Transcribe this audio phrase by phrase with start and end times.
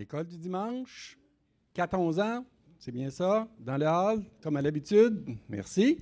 [0.00, 1.18] l'école du dimanche.
[1.76, 2.46] 4-11 ans,
[2.78, 5.36] c'est bien ça, dans le hall, comme à l'habitude.
[5.46, 5.98] Merci.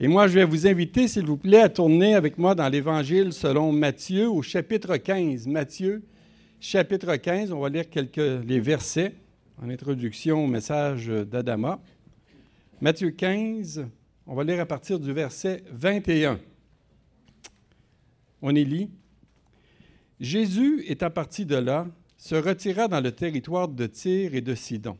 [0.00, 3.32] Et moi, je vais vous inviter, s'il vous plaît, à tourner avec moi dans l'Évangile
[3.32, 5.46] selon Matthieu au chapitre 15.
[5.46, 6.02] Matthieu,
[6.58, 9.14] chapitre 15, on va lire quelques les versets
[9.62, 11.80] en introduction au message d'Adama.
[12.80, 13.86] Matthieu 15,
[14.26, 16.40] on va lire à partir du verset 21.
[18.42, 18.90] On y lit.
[20.18, 21.86] Jésus, étant parti de là,
[22.18, 24.98] se retira dans le territoire de Tyr et de Sidon.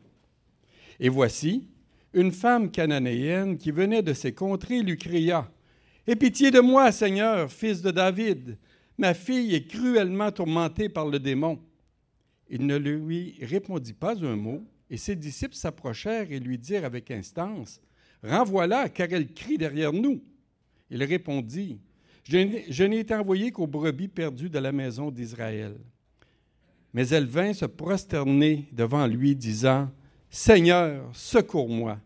[1.00, 1.68] Et voici,
[2.14, 5.50] une femme cananéenne qui venait de ces contrées lui cria
[6.06, 8.56] Aie pitié de moi, Seigneur, fils de David.
[8.96, 11.60] Ma fille est cruellement tourmentée par le démon.
[12.48, 17.10] Il ne lui répondit pas un mot, et ses disciples s'approchèrent et lui dirent avec
[17.10, 17.82] instance
[18.22, 20.22] Renvoie-la, car elle crie derrière nous.
[20.90, 21.78] Il répondit
[22.24, 25.76] Je n'ai été envoyé qu'aux brebis perdues de la maison d'Israël.
[26.94, 29.90] Mais elle vint se prosterner devant lui, disant,
[30.30, 31.98] Seigneur, secours-moi.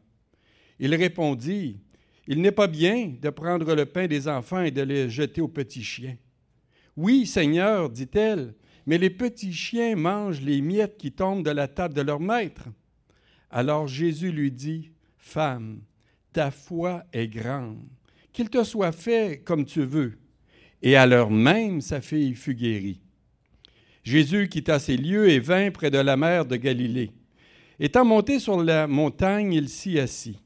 [0.78, 1.80] Il répondit,
[2.26, 5.48] Il n'est pas bien de prendre le pain des enfants et de le jeter aux
[5.48, 6.16] petits chiens.
[6.96, 8.54] Oui, Seigneur, dit-elle,
[8.86, 12.68] mais les petits chiens mangent les miettes qui tombent de la table de leur maître.
[13.50, 15.82] Alors Jésus lui dit, Femme,
[16.32, 17.86] ta foi est grande,
[18.32, 20.18] qu'il te soit fait comme tu veux.
[20.82, 23.00] Et à l'heure même, sa fille fut guérie.
[24.02, 27.12] Jésus quitta ces lieux et vint près de la mer de Galilée.
[27.78, 30.38] Étant monté sur la montagne, il s'y assit.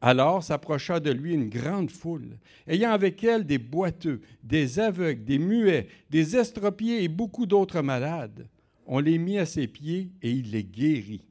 [0.00, 5.38] Alors s'approcha de lui une grande foule, ayant avec elle des boiteux, des aveugles, des
[5.38, 8.46] muets, des estropiés et beaucoup d'autres malades.
[8.86, 11.24] On les mit à ses pieds et il les guérit.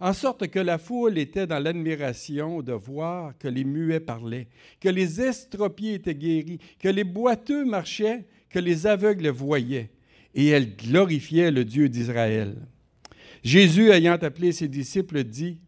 [0.00, 4.48] En sorte que la foule était dans l'admiration de voir que les muets parlaient,
[4.80, 9.90] que les estropiés étaient guéris, que les boiteux marchaient, que les aveugles voyaient
[10.34, 12.56] et elle glorifiait le Dieu d'Israël.
[13.42, 15.58] Jésus, ayant appelé ses disciples, dit,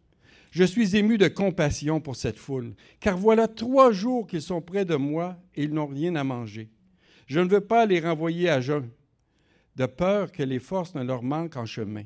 [0.51, 4.85] Je suis ému de compassion pour cette foule, car voilà trois jours qu'ils sont près
[4.85, 6.71] de moi et ils n'ont rien à manger.
[7.27, 8.89] Je ne veux pas les renvoyer à jeun,
[9.77, 12.05] de peur que les forces ne leur manquent en chemin.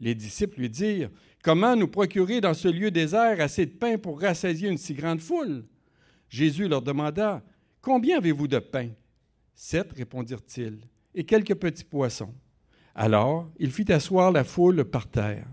[0.00, 1.10] Les disciples lui dirent,
[1.42, 5.20] Comment nous procurer dans ce lieu désert assez de pain pour rassasier une si grande
[5.20, 5.64] foule?
[6.28, 7.42] Jésus leur demanda,
[7.80, 8.90] Combien avez-vous de pain?
[9.54, 10.78] Sept, répondirent-ils
[11.18, 12.32] et quelques petits poissons.
[12.94, 15.46] Alors il fit asseoir la foule par terre,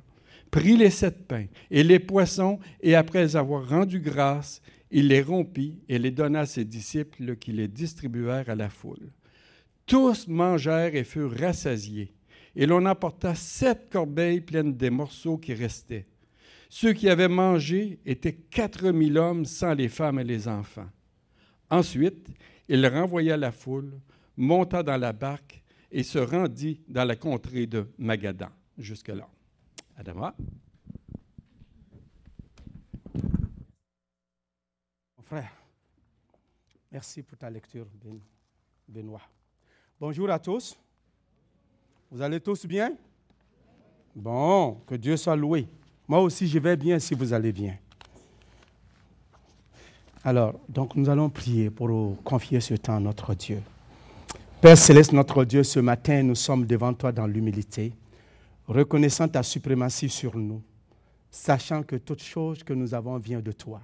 [0.51, 4.61] prit les sept pains et les poissons, et après avoir rendu grâce,
[4.91, 9.11] il les rompit et les donna à ses disciples qui les distribuèrent à la foule.
[9.87, 12.13] Tous mangèrent et furent rassasiés,
[12.55, 16.05] et l'on apporta sept corbeilles pleines des morceaux qui restaient.
[16.69, 20.89] Ceux qui avaient mangé étaient quatre mille hommes sans les femmes et les enfants.
[21.71, 22.27] Ensuite,
[22.69, 23.99] il renvoya la foule
[24.37, 28.49] monta dans la barque et se rendit dans la contrée de Magadan.
[28.77, 29.27] Jusque-là.
[29.97, 30.35] Adama.
[35.17, 35.51] Mon frère,
[36.91, 38.19] merci pour ta lecture, ben,
[38.87, 39.21] Benoît.
[39.99, 40.77] Bonjour à tous.
[42.11, 42.95] Vous allez tous bien?
[44.13, 45.67] Bon, que Dieu soit loué.
[46.07, 47.77] Moi aussi, je vais bien si vous allez bien.
[50.23, 53.61] Alors, donc nous allons prier pour confier ce temps à notre Dieu.
[54.65, 57.93] Père céleste, notre Dieu, ce matin, nous sommes devant toi dans l'humilité,
[58.65, 60.59] reconnaissant ta suprématie sur nous,
[61.29, 63.79] sachant que toute chose que nous avons vient de toi.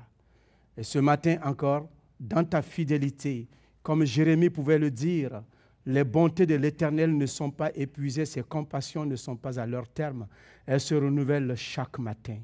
[0.75, 1.88] Et ce matin encore,
[2.20, 3.47] dans ta fidélité,
[3.84, 5.44] comme Jérémie pouvait le dire,
[5.86, 9.88] les bontés de l'Éternel ne sont pas épuisées, ses compassions ne sont pas à leur
[9.88, 10.25] terme,
[10.66, 12.40] elles se renouvellent chaque matin.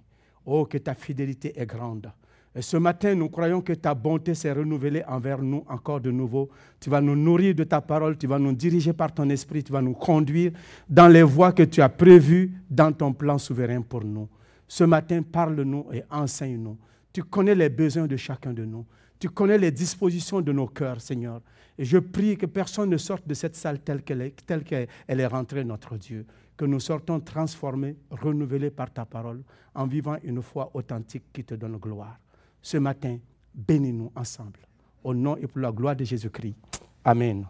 [0.46, 2.12] Oh, que ta fidélité est grande.
[2.58, 6.50] Et ce matin, nous croyons que ta bonté s'est renouvelée envers nous encore de nouveau.
[6.80, 9.72] Tu vas nous nourrir de ta parole, tu vas nous diriger par ton esprit, tu
[9.72, 10.54] vas nous conduire
[10.90, 14.28] dans les voies que tu as prévues dans ton plan souverain pour nous.
[14.68, 16.76] Ce matin, parle-nous et enseigne-nous.
[17.14, 18.88] Tu connais les besoins de chacun de nous.
[19.20, 21.42] Tu connais les dispositions de nos cœurs, Seigneur.
[21.78, 24.88] Et je prie que personne ne sorte de cette salle telle qu'elle est, telle qu'elle
[25.08, 26.26] est rentrée, notre Dieu.
[26.58, 29.44] Que nous sortons transformés, renouvelés par ta parole,
[29.76, 32.18] en vivant une foi authentique qui te donne gloire
[32.62, 33.18] ce matin,
[33.54, 34.60] bénis-nous ensemble.
[35.04, 36.56] Au nom et pour la gloire de Jésus-Christ.
[37.04, 37.46] Amen.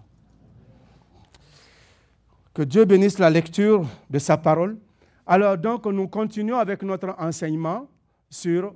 [2.53, 4.77] Que Dieu bénisse la lecture de sa parole.
[5.25, 7.87] Alors donc, nous continuons avec notre enseignement
[8.29, 8.73] sur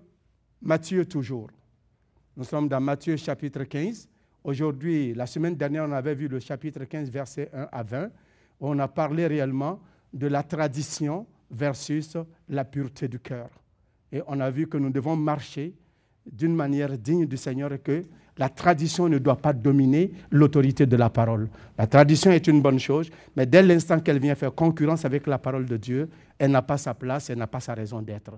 [0.62, 1.50] Matthieu toujours.
[2.38, 4.08] Nous sommes dans Matthieu chapitre 15.
[4.44, 8.10] Aujourd'hui, la semaine dernière, on avait vu le chapitre 15, versets 1 à 20.
[8.60, 9.80] On a parlé réellement
[10.14, 12.18] de la tradition versus
[12.50, 13.50] la pureté du cœur.
[14.12, 15.74] Et on a vu que nous devons marcher
[16.30, 18.04] d'une manière digne du Seigneur que
[18.38, 21.50] La tradition ne doit pas dominer l'autorité de la parole.
[21.78, 25.38] La tradition est une bonne chose, mais dès l'instant qu'elle vient faire concurrence avec la
[25.38, 26.10] parole de Dieu,
[26.40, 28.32] elle n'a pas sa place, elle n'a pas sa raison d'être.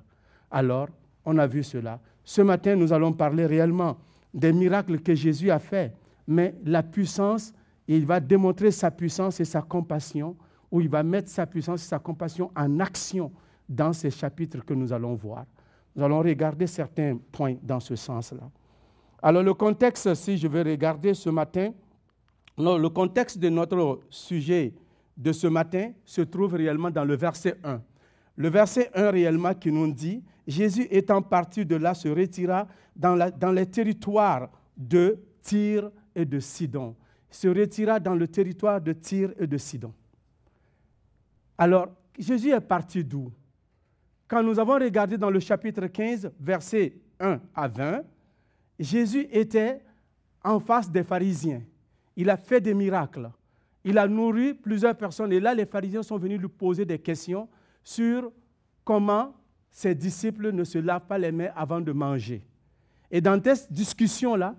[0.49, 0.89] Alors,
[1.25, 1.99] on a vu cela.
[2.23, 3.97] Ce matin, nous allons parler réellement
[4.33, 5.93] des miracles que Jésus a faits,
[6.27, 7.53] mais la puissance,
[7.87, 10.35] il va démontrer sa puissance et sa compassion,
[10.71, 13.31] ou il va mettre sa puissance et sa compassion en action
[13.69, 15.45] dans ces chapitres que nous allons voir.
[15.95, 18.49] Nous allons regarder certains points dans ce sens-là.
[19.21, 21.71] Alors le contexte, si je vais regarder ce matin,
[22.57, 24.73] le contexte de notre sujet
[25.15, 27.81] de ce matin se trouve réellement dans le verset 1.
[28.35, 33.31] Le verset 1 réellement qui nous dit, Jésus étant parti de là se retira dans,
[33.37, 36.95] dans les territoires de Tyr et de Sidon.
[37.29, 39.93] Se retira dans le territoire de Tyr et de Sidon.
[41.57, 41.87] Alors,
[42.17, 43.31] Jésus est parti d'où?
[44.27, 48.03] Quand nous avons regardé dans le chapitre 15, versets 1 à 20,
[48.79, 49.81] Jésus était
[50.43, 51.61] en face des pharisiens.
[52.15, 53.29] Il a fait des miracles.
[53.83, 55.31] Il a nourri plusieurs personnes.
[55.33, 57.47] Et là, les pharisiens sont venus lui poser des questions
[57.83, 58.31] sur
[58.83, 59.33] comment
[59.69, 62.45] ses disciples ne se lavent pas les mains avant de manger.
[63.11, 64.55] Et dans cette discussion-là,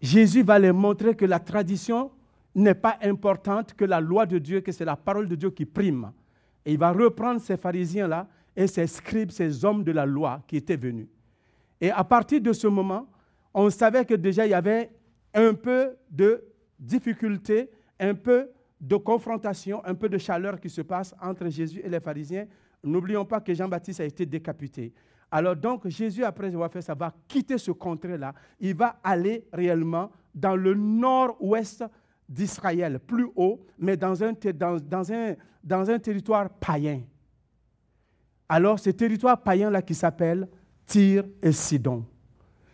[0.00, 2.10] Jésus va leur montrer que la tradition
[2.54, 5.64] n'est pas importante, que la loi de Dieu, que c'est la parole de Dieu qui
[5.64, 6.12] prime.
[6.64, 10.56] Et il va reprendre ces pharisiens-là et ces scribes, ces hommes de la loi qui
[10.56, 11.08] étaient venus.
[11.80, 13.06] Et à partir de ce moment,
[13.52, 14.90] on savait que déjà il y avait
[15.32, 16.44] un peu de
[16.78, 21.88] difficulté, un peu de confrontation, un peu de chaleur qui se passe entre Jésus et
[21.88, 22.46] les pharisiens.
[22.82, 24.92] N'oublions pas que Jean-Baptiste a été décapité.
[25.30, 28.34] Alors donc Jésus, après avoir fait ça, va quitter ce contrée-là.
[28.60, 31.84] Il va aller réellement dans le nord-ouest
[32.28, 37.02] d'Israël, plus haut, mais dans un, dans, un, dans un territoire païen
[38.48, 40.48] alors ce territoire païen-là qui s'appelle
[40.86, 42.04] Tyr et Sidon.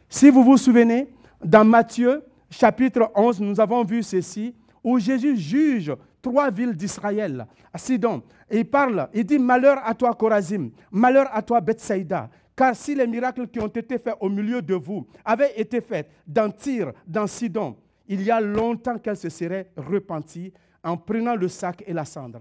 [0.09, 1.13] Si vous vous souvenez,
[1.45, 7.47] dans Matthieu chapitre 11, nous avons vu ceci, où Jésus juge trois villes d'Israël,
[7.77, 8.23] Sidon.
[8.51, 12.29] Et il parle, il dit Malheur à toi, Corazim, malheur à toi, Bethsaïda.
[12.57, 16.11] Car si les miracles qui ont été faits au milieu de vous avaient été faits
[16.27, 17.77] dans Tyr, dans Sidon,
[18.07, 20.53] il y a longtemps qu'elle se serait repentie
[20.83, 22.41] en prenant le sac et la cendre.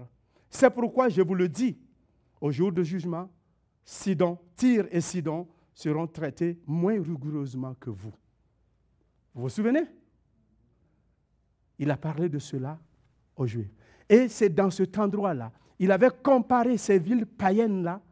[0.50, 1.78] C'est pourquoi je vous le dis,
[2.40, 3.30] au jour de jugement,
[3.84, 8.12] Sidon, Tyr et Sidon seront traités moins rigoureusement que vous.
[9.34, 9.84] Vous vous souvenez?
[11.78, 12.78] Il a parlé de cela
[13.36, 13.70] aux Juifs.
[14.08, 18.02] Et c'est dans cet endroit-là, il avait comparé ces villes païennes-là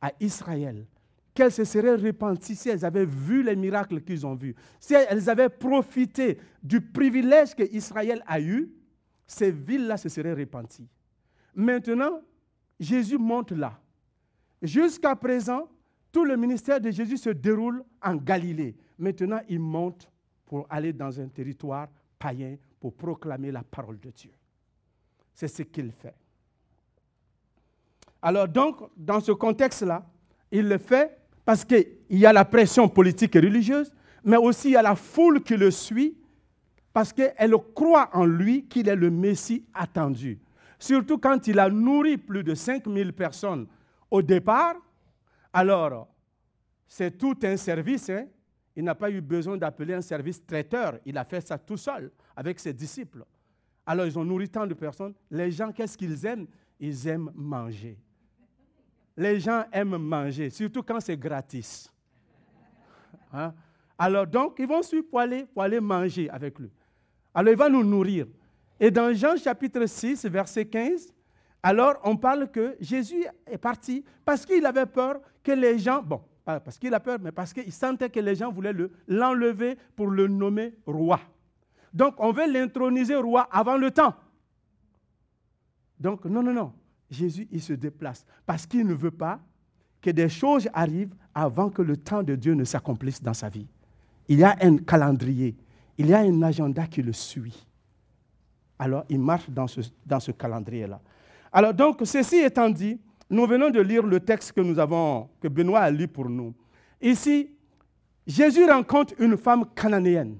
[0.00, 0.86] à Israël,
[1.34, 5.28] qu'elles se seraient repenties si elles avaient vu les miracles qu'ils ont vus, si elles
[5.28, 8.72] avaient profité du privilège que Israël a eu,
[9.26, 10.88] ces villes-là se seraient repenties.
[11.54, 12.22] Maintenant,
[12.78, 13.78] Jésus monte là.
[14.60, 15.68] Jusqu'à présent,
[16.10, 18.76] tout le ministère de Jésus se déroule en Galilée.
[18.98, 20.10] Maintenant, il monte
[20.46, 21.88] pour aller dans un territoire
[22.18, 24.30] païen pour proclamer la parole de Dieu.
[25.34, 26.14] C'est ce qu'il fait.
[28.20, 30.06] Alors donc, dans ce contexte-là,
[30.50, 33.92] il le fait parce qu'il y a la pression politique et religieuse,
[34.22, 36.16] mais aussi il y a la foule qui le suit
[36.92, 40.38] parce qu'elle croit en lui qu'il est le Messie attendu.
[40.82, 43.68] Surtout quand il a nourri plus de 5000 personnes
[44.10, 44.74] au départ.
[45.52, 46.08] Alors,
[46.88, 48.10] c'est tout un service.
[48.10, 48.26] Hein.
[48.74, 50.98] Il n'a pas eu besoin d'appeler un service traiteur.
[51.06, 53.24] Il a fait ça tout seul avec ses disciples.
[53.86, 55.14] Alors, ils ont nourri tant de personnes.
[55.30, 56.48] Les gens, qu'est-ce qu'ils aiment?
[56.80, 57.96] Ils aiment manger.
[59.16, 61.92] Les gens aiment manger, surtout quand c'est gratis.
[63.32, 63.54] Hein?
[63.96, 66.72] Alors, donc, ils vont suivre pour aller, pour aller manger avec lui.
[67.32, 68.26] Alors, il va nous nourrir.
[68.80, 71.12] Et dans Jean chapitre 6, verset 15,
[71.62, 76.20] alors on parle que Jésus est parti parce qu'il avait peur que les gens, bon,
[76.44, 78.74] pas parce qu'il a peur, mais parce qu'il sentait que les gens voulaient
[79.06, 81.20] l'enlever pour le nommer roi.
[81.94, 84.14] Donc on veut l'introniser roi avant le temps.
[86.00, 86.72] Donc non, non, non.
[87.10, 89.38] Jésus, il se déplace parce qu'il ne veut pas
[90.00, 93.68] que des choses arrivent avant que le temps de Dieu ne s'accomplisse dans sa vie.
[94.28, 95.54] Il y a un calendrier,
[95.98, 97.66] il y a un agenda qui le suit
[98.82, 101.00] alors il marche dans ce, calendrier-là.
[101.52, 102.98] Alors donc, ceci étant dit,
[103.30, 106.52] nous venons de lire le texte que nous avons, que Benoît a lu pour nous.
[107.00, 107.48] Ici,
[108.26, 110.36] Jésus rencontre une femme cananéenne.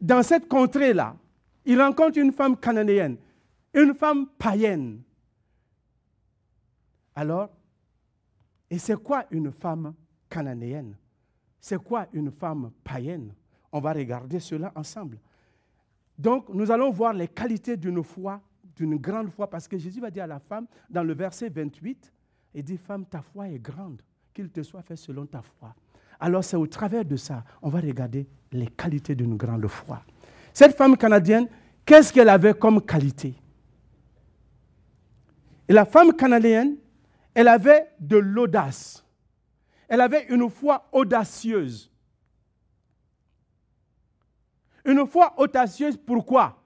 [0.00, 1.14] Dans cette contrée-là,
[1.66, 3.18] il rencontre une femme cananéenne,
[3.74, 5.02] une femme païenne.
[7.14, 7.50] Alors,
[8.70, 9.92] et c'est quoi une femme
[10.30, 10.96] cananéenne?
[11.60, 13.34] C'est quoi une femme païenne?
[13.70, 15.18] On va regarder cela ensemble.
[16.20, 18.42] Donc, nous allons voir les qualités d'une foi,
[18.76, 22.12] d'une grande foi, parce que Jésus va dire à la femme, dans le verset 28,
[22.52, 24.02] il dit, femme, ta foi est grande,
[24.34, 25.74] qu'il te soit fait selon ta foi.
[26.20, 30.02] Alors c'est au travers de ça, on va regarder les qualités d'une grande foi.
[30.52, 31.48] Cette femme canadienne,
[31.86, 33.34] qu'est-ce qu'elle avait comme qualité?
[35.66, 36.76] Et la femme canadienne,
[37.32, 39.06] elle avait de l'audace.
[39.88, 41.89] Elle avait une foi audacieuse.
[44.90, 46.60] Une foi audacieuse, pourquoi?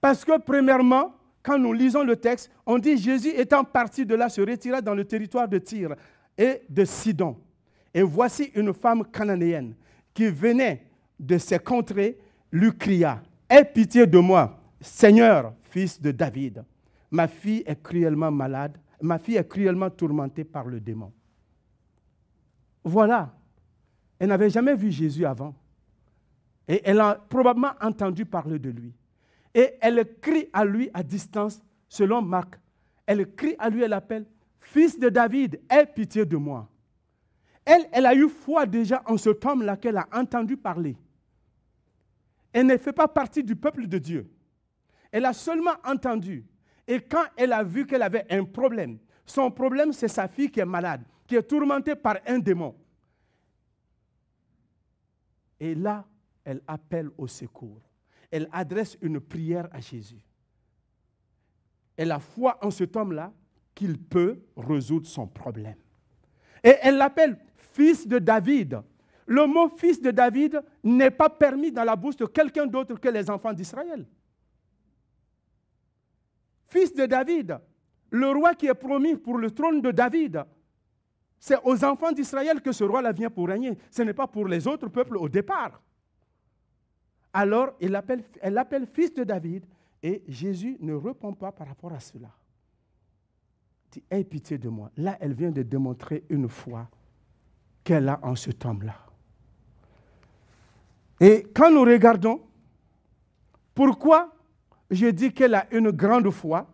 [0.00, 4.28] Parce que premièrement, quand nous lisons le texte, on dit Jésus étant parti de là
[4.28, 5.94] se retira dans le territoire de Tyr
[6.36, 7.36] et de Sidon.
[7.94, 9.76] Et voici une femme cananéenne
[10.12, 10.84] qui venait
[11.20, 12.18] de ces contrées,
[12.50, 16.64] lui cria Aie pitié de moi, Seigneur, fils de David.
[17.12, 21.12] Ma fille est cruellement malade, ma fille est cruellement tourmentée par le démon.
[22.82, 23.32] Voilà.
[24.18, 25.54] Elle n'avait jamais vu Jésus avant.
[26.66, 28.92] Et elle a probablement entendu parler de lui.
[29.54, 32.58] Et elle crie à lui à distance, selon Marc.
[33.06, 34.26] Elle crie à lui, elle appelle,
[34.60, 36.68] Fils de David, aie pitié de moi.
[37.64, 40.96] Elle, elle a eu foi déjà en ce homme-là qu'elle a entendu parler.
[42.52, 44.30] Elle ne fait pas partie du peuple de Dieu.
[45.12, 46.44] Elle a seulement entendu.
[46.86, 50.60] Et quand elle a vu qu'elle avait un problème, son problème, c'est sa fille qui
[50.60, 52.74] est malade, qui est tourmentée par un démon.
[55.60, 56.04] Et là,
[56.44, 57.80] elle appelle au secours.
[58.30, 60.22] Elle adresse une prière à Jésus.
[61.96, 63.32] Elle a foi en cet homme-là
[63.74, 65.76] qu'il peut résoudre son problème.
[66.62, 68.80] Et elle l'appelle fils de David.
[69.26, 73.08] Le mot fils de David n'est pas permis dans la bouche de quelqu'un d'autre que
[73.08, 74.06] les enfants d'Israël.
[76.66, 77.58] Fils de David,
[78.10, 80.44] le roi qui est promis pour le trône de David,
[81.38, 83.78] c'est aux enfants d'Israël que ce roi-là vient pour régner.
[83.90, 85.80] Ce n'est pas pour les autres peuples au départ.
[87.36, 89.66] Alors, elle l'appelle fils de David
[90.00, 92.28] et Jésus ne répond pas par rapport à cela.
[93.86, 94.90] Il dit, aie pitié de moi.
[94.96, 96.88] Là, elle vient de démontrer une foi
[97.82, 98.94] qu'elle a en ce temps-là.
[101.20, 102.40] Et quand nous regardons,
[103.74, 104.32] pourquoi
[104.90, 106.68] je dis qu'elle a une grande foi,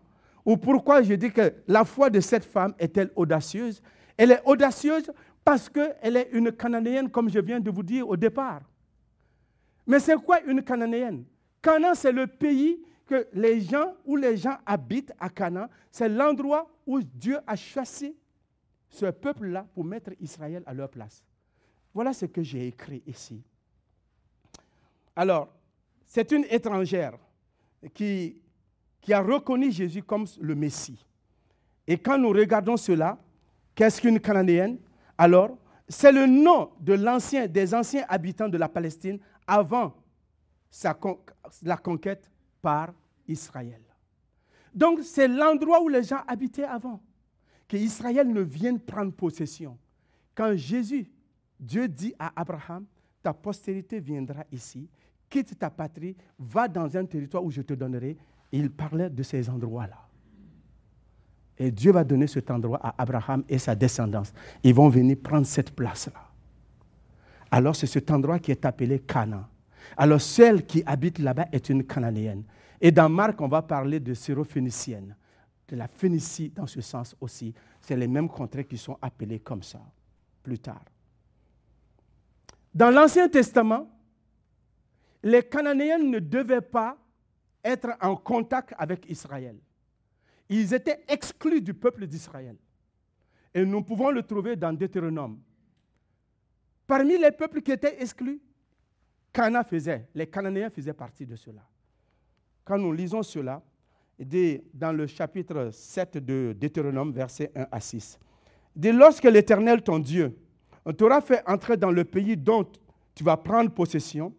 [0.44, 3.82] ou pourquoi je dis que la foi de cette femme est-elle audacieuse?
[4.16, 5.10] Elle est audacieuse
[5.42, 8.60] parce qu'elle est une Cananéenne, comme je viens de vous dire au départ.
[9.90, 11.24] Mais c'est quoi une Cananéenne?
[11.60, 16.70] Canaan, c'est le pays que les gens, où les gens habitent à Canaan, c'est l'endroit
[16.86, 18.14] où Dieu a chassé
[18.88, 21.24] ce peuple-là pour mettre Israël à leur place.
[21.92, 23.42] Voilà ce que j'ai écrit ici.
[25.16, 25.48] Alors,
[26.06, 27.18] c'est une étrangère
[27.92, 28.40] qui,
[29.00, 31.04] qui a reconnu Jésus comme le Messie.
[31.84, 33.18] Et quand nous regardons cela,
[33.74, 34.78] qu'est-ce qu'une Cananéenne?
[35.18, 39.18] Alors, c'est le nom de l'ancien, des anciens habitants de la Palestine
[39.50, 39.92] avant
[40.70, 40.96] sa,
[41.62, 42.30] la conquête
[42.62, 42.92] par
[43.26, 43.82] Israël.
[44.72, 47.02] Donc, c'est l'endroit où les gens habitaient avant,
[47.66, 49.76] que Israël ne vienne prendre possession.
[50.36, 51.10] Quand Jésus,
[51.58, 52.86] Dieu dit à Abraham,
[53.22, 54.88] ta postérité viendra ici,
[55.28, 58.16] quitte ta patrie, va dans un territoire où je te donnerai.
[58.52, 60.08] il parlait de ces endroits-là.
[61.58, 64.32] Et Dieu va donner cet endroit à Abraham et sa descendance.
[64.62, 66.29] Ils vont venir prendre cette place-là.
[67.50, 69.46] Alors c'est cet endroit qui est appelé Canaan.
[69.96, 72.44] Alors celle qui habite là-bas est une Cananéenne.
[72.80, 75.16] Et dans Marc, on va parler de syrophénicienne,
[75.68, 77.52] de la Phénicie dans ce sens aussi.
[77.80, 79.80] C'est les mêmes contrées qui sont appelées comme ça
[80.42, 80.84] plus tard.
[82.74, 83.90] Dans l'Ancien Testament,
[85.22, 86.96] les Cananéens ne devaient pas
[87.64, 89.56] être en contact avec Israël.
[90.48, 92.56] Ils étaient exclus du peuple d'Israël.
[93.52, 95.38] Et nous pouvons le trouver dans Deutéronome.
[96.90, 98.40] Parmi les peuples qui étaient exclus,
[99.32, 101.60] Cana faisait, les Cananéens faisaient partie de cela.
[102.64, 103.62] Quand nous lisons cela,
[104.18, 108.18] dans le chapitre 7 de Deutéronome, versets 1 à 6,
[108.74, 110.36] dit Lorsque l'Éternel, ton Dieu,
[110.98, 112.66] t'aura fait entrer dans le pays dont
[113.14, 114.34] tu vas prendre possession,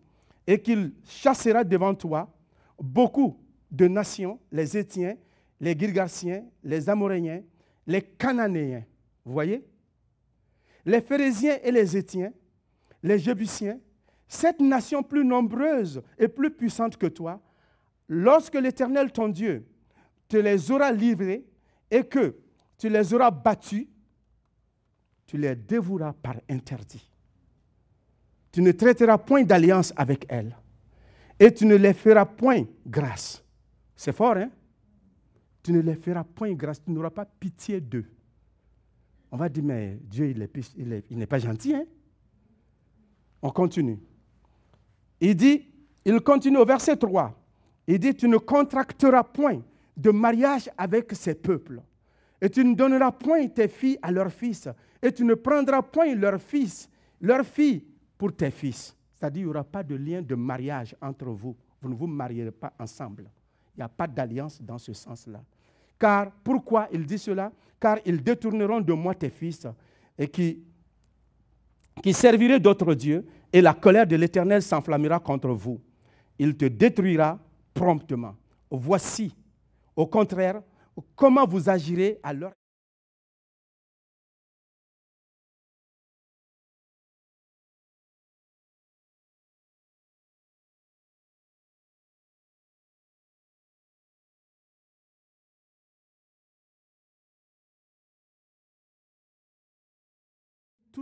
[0.46, 2.30] et qu'il chassera devant toi
[2.78, 3.40] beaucoup
[3.72, 5.16] de nations, les Étiens,
[5.58, 7.44] les Girgasiens, les Amoréens,
[7.88, 8.84] les Cananéens.
[9.24, 9.66] Vous voyez
[10.86, 12.34] Les Phérésiens et les Étiens,
[13.04, 13.80] les Jébusiens,
[14.28, 17.42] cette nation plus nombreuse et plus puissante que toi,
[18.08, 19.66] lorsque l'Éternel ton Dieu
[20.28, 21.46] te les aura livrés
[21.90, 22.36] et que
[22.78, 23.88] tu les auras battus,
[25.28, 27.10] tu les dévoueras par interdit.
[28.52, 30.56] Tu ne traiteras point d'alliance avec elles
[31.40, 33.44] et tu ne les feras point grâce.
[33.96, 34.50] C'est fort, hein?
[35.64, 38.06] Tu ne les feras point grâce, tu n'auras pas pitié d'eux.
[39.32, 40.34] On va dire, mais Dieu,
[40.78, 41.76] il n'est pas gentil.
[41.76, 41.86] Hein?
[43.42, 44.00] On continue.
[45.20, 45.68] Il dit,
[46.06, 47.34] il continue au verset 3.
[47.88, 49.62] Il dit, tu ne contracteras point
[49.96, 51.82] de mariage avec ces peuples.
[52.42, 54.68] Et tu ne donneras point tes filles à leurs fils.
[55.02, 57.84] Et tu ne prendras point leurs fils, leur fille
[58.18, 58.96] pour tes fils.
[59.20, 61.56] C'est-à-dire, il n'y aura pas de lien de mariage entre vous.
[61.82, 63.30] Vous ne vous marierez pas ensemble.
[63.76, 65.44] Il n'y a pas d'alliance dans ce sens-là.
[66.00, 67.52] Car, pourquoi il dit cela?
[67.80, 69.68] Car ils détourneront de moi tes fils
[70.18, 70.64] et qui,
[72.02, 75.80] qui serviraient d'autres dieux, et la colère de l'Éternel s'enflammera contre vous.
[76.40, 77.38] Il te détruira
[77.74, 78.36] promptement.
[78.70, 79.36] Voici,
[79.96, 80.62] au contraire,
[81.16, 82.34] comment vous agirez à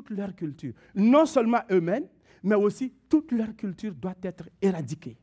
[0.01, 0.73] toute leur culture.
[0.95, 2.07] Non seulement eux-mêmes,
[2.43, 5.17] mais aussi toute leur culture doit être éradiquée.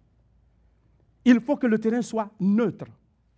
[1.25, 2.87] Il faut que le terrain soit neutre,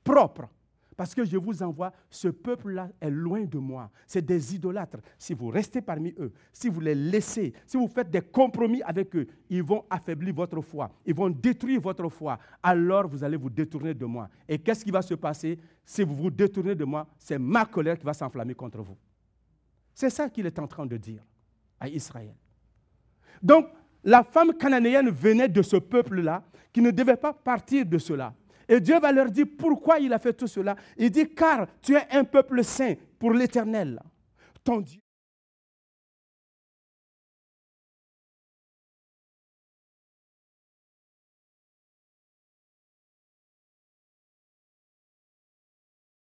[0.02, 0.48] propre.
[0.96, 3.88] Parce que je vous envoie, ce peuple-là est loin de moi.
[4.04, 4.98] C'est des idolâtres.
[5.16, 9.14] Si vous restez parmi eux, si vous les laissez, si vous faites des compromis avec
[9.14, 10.90] eux, ils vont affaiblir votre foi.
[11.06, 12.36] Ils vont détruire votre foi.
[12.60, 14.28] Alors vous allez vous détourner de moi.
[14.48, 15.56] Et qu'est-ce qui va se passer?
[15.84, 18.96] Si vous vous détournez de moi C'est ma colère qui va s'enflammer contre vous.
[19.98, 21.24] C'est ça qu'il est en train de dire
[21.80, 22.36] à Israël.
[23.42, 23.66] Donc,
[24.04, 28.32] la femme cananéenne venait de ce peuple-là qui ne devait pas partir de cela.
[28.68, 30.76] Et Dieu va leur dire pourquoi il a fait tout cela.
[30.96, 34.00] Il dit, car tu es un peuple saint pour l'éternel,
[34.62, 35.00] ton Dieu.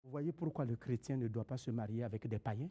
[0.04, 2.70] Vous voyez pourquoi le chrétien ne doit pas se marier avec des païens?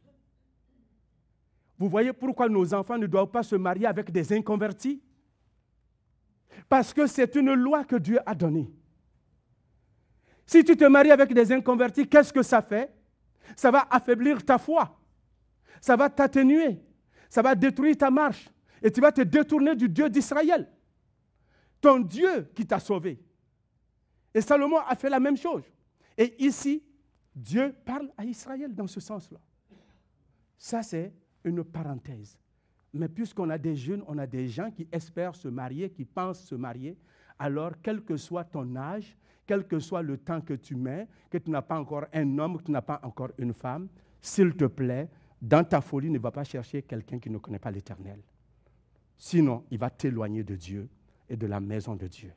[1.79, 5.03] Vous voyez pourquoi nos enfants ne doivent pas se marier avec des inconvertis?
[6.69, 8.73] Parce que c'est une loi que Dieu a donnée.
[10.47, 12.93] Si tu te maries avec des inconvertis, qu'est-ce que ça fait?
[13.57, 14.99] Ça va affaiblir ta foi.
[15.81, 16.81] Ça va t'atténuer.
[17.29, 18.49] Ça va détruire ta marche.
[18.83, 20.71] Et tu vas te détourner du Dieu d'Israël.
[21.81, 23.21] Ton Dieu qui t'a sauvé.
[24.33, 25.63] Et Salomon a fait la même chose.
[26.17, 26.83] Et ici,
[27.35, 29.41] Dieu parle à Israël dans ce sens-là.
[30.57, 31.13] Ça, c'est
[31.45, 32.39] une parenthèse.
[32.93, 36.45] Mais puisqu'on a des jeunes, on a des gens qui espèrent se marier, qui pensent
[36.45, 36.97] se marier,
[37.39, 41.39] alors quel que soit ton âge, quel que soit le temps que tu mets, que
[41.39, 43.89] tu n'as pas encore un homme, que tu n'as pas encore une femme,
[44.21, 45.09] s'il te plaît,
[45.43, 48.23] dans ta folie, ne va pas chercher quelqu'un qui ne connaît pas l'Éternel.
[49.19, 50.89] Sinon, il va t'éloigner de Dieu
[51.29, 52.33] et de la maison de Dieu.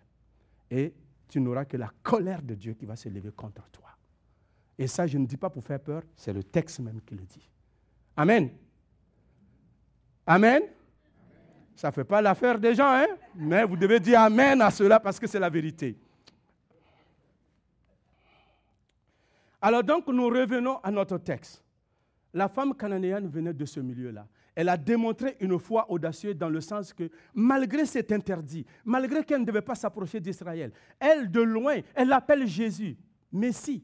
[0.69, 0.93] Et
[1.27, 3.89] tu n'auras que la colère de Dieu qui va se lever contre toi.
[4.77, 7.25] Et ça, je ne dis pas pour faire peur, c'est le texte même qui le
[7.25, 7.49] dit.
[8.15, 8.49] Amen.
[10.27, 10.61] Amen.
[11.73, 13.07] Ça ne fait pas l'affaire des gens, hein?
[13.33, 15.97] mais vous devez dire Amen à cela parce que c'est la vérité.
[19.61, 21.63] Alors donc, nous revenons à notre texte.
[22.33, 24.27] La femme cananéenne venait de ce milieu-là.
[24.53, 29.41] Elle a démontré une foi audacieuse dans le sens que, malgré cet interdit, malgré qu'elle
[29.41, 32.97] ne devait pas s'approcher d'Israël, elle, de loin, elle appelle Jésus,
[33.31, 33.83] Messie.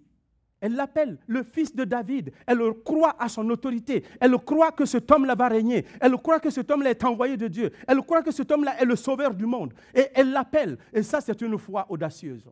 [0.63, 2.32] Elle l'appelle le fils de David.
[2.47, 4.06] Elle croit à son autorité.
[4.21, 5.86] Elle croit que cet homme-là va régner.
[5.99, 7.69] Elle croit que cet homme-là est envoyé de Dieu.
[7.86, 9.73] Elle croit que cet homme-là est le sauveur du monde.
[9.93, 10.78] Et elle l'appelle.
[10.93, 12.49] Et ça, c'est une foi audacieuse.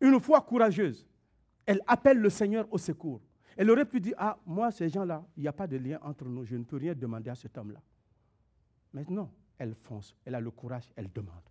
[0.00, 1.04] Une foi courageuse.
[1.66, 3.20] Elle appelle le Seigneur au secours.
[3.56, 6.26] Elle aurait pu dire, ah, moi, ces gens-là, il n'y a pas de lien entre
[6.26, 6.44] nous.
[6.44, 7.80] Je ne peux rien demander à cet homme-là.
[8.92, 9.28] Mais non,
[9.58, 10.14] elle fonce.
[10.24, 10.88] Elle a le courage.
[10.94, 11.42] Elle demande.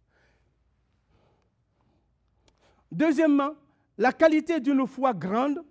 [2.89, 3.55] Deuxièmement,
[3.97, 5.63] la qualité d'une foi grande,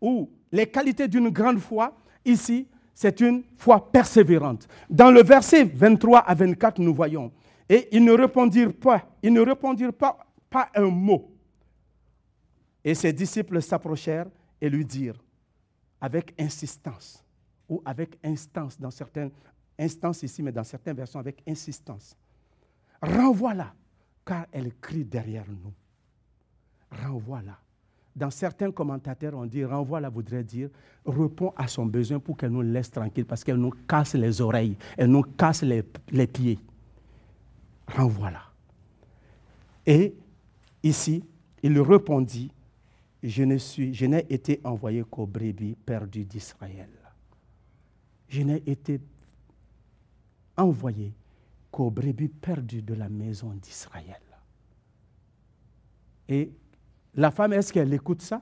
[0.00, 4.66] ou les qualités d'une grande foi, ici, c'est une foi persévérante.
[4.90, 7.32] Dans le verset 23 à 24, nous voyons,
[7.68, 10.18] et ils ne répondirent pas, ils ne répondirent pas,
[10.50, 11.30] pas un mot.
[12.82, 14.26] Et ses disciples s'approchèrent
[14.60, 15.22] et lui dirent,
[16.00, 17.24] avec insistance,
[17.68, 19.30] ou avec instance, dans certaines
[19.78, 22.16] instances ici, mais dans certaines versions, avec insistance,
[23.00, 23.74] renvoie-la,
[24.24, 25.72] car elle crie derrière nous.
[26.90, 27.58] Renvoie-la.
[28.18, 30.70] Dans certains commentateurs, on dit renvoie-la voudrait dire
[31.06, 34.76] répond à son besoin pour qu'elle nous laisse tranquille parce qu'elle nous casse les oreilles,
[34.96, 35.84] elle nous casse les,
[36.26, 36.58] pieds.
[37.86, 38.42] Renvoie-la.
[39.86, 40.14] Et
[40.82, 41.22] ici,
[41.62, 42.50] il répondit
[43.22, 46.90] Je je n'ai été envoyé qu'aux brebis perdues d'Israël.
[48.28, 49.00] Je n'ai été
[50.56, 51.14] envoyé
[51.70, 54.20] qu'aux brebis perdues de la maison d'Israël.
[56.28, 56.50] Et
[57.18, 58.40] la femme, est-ce qu'elle écoute ça?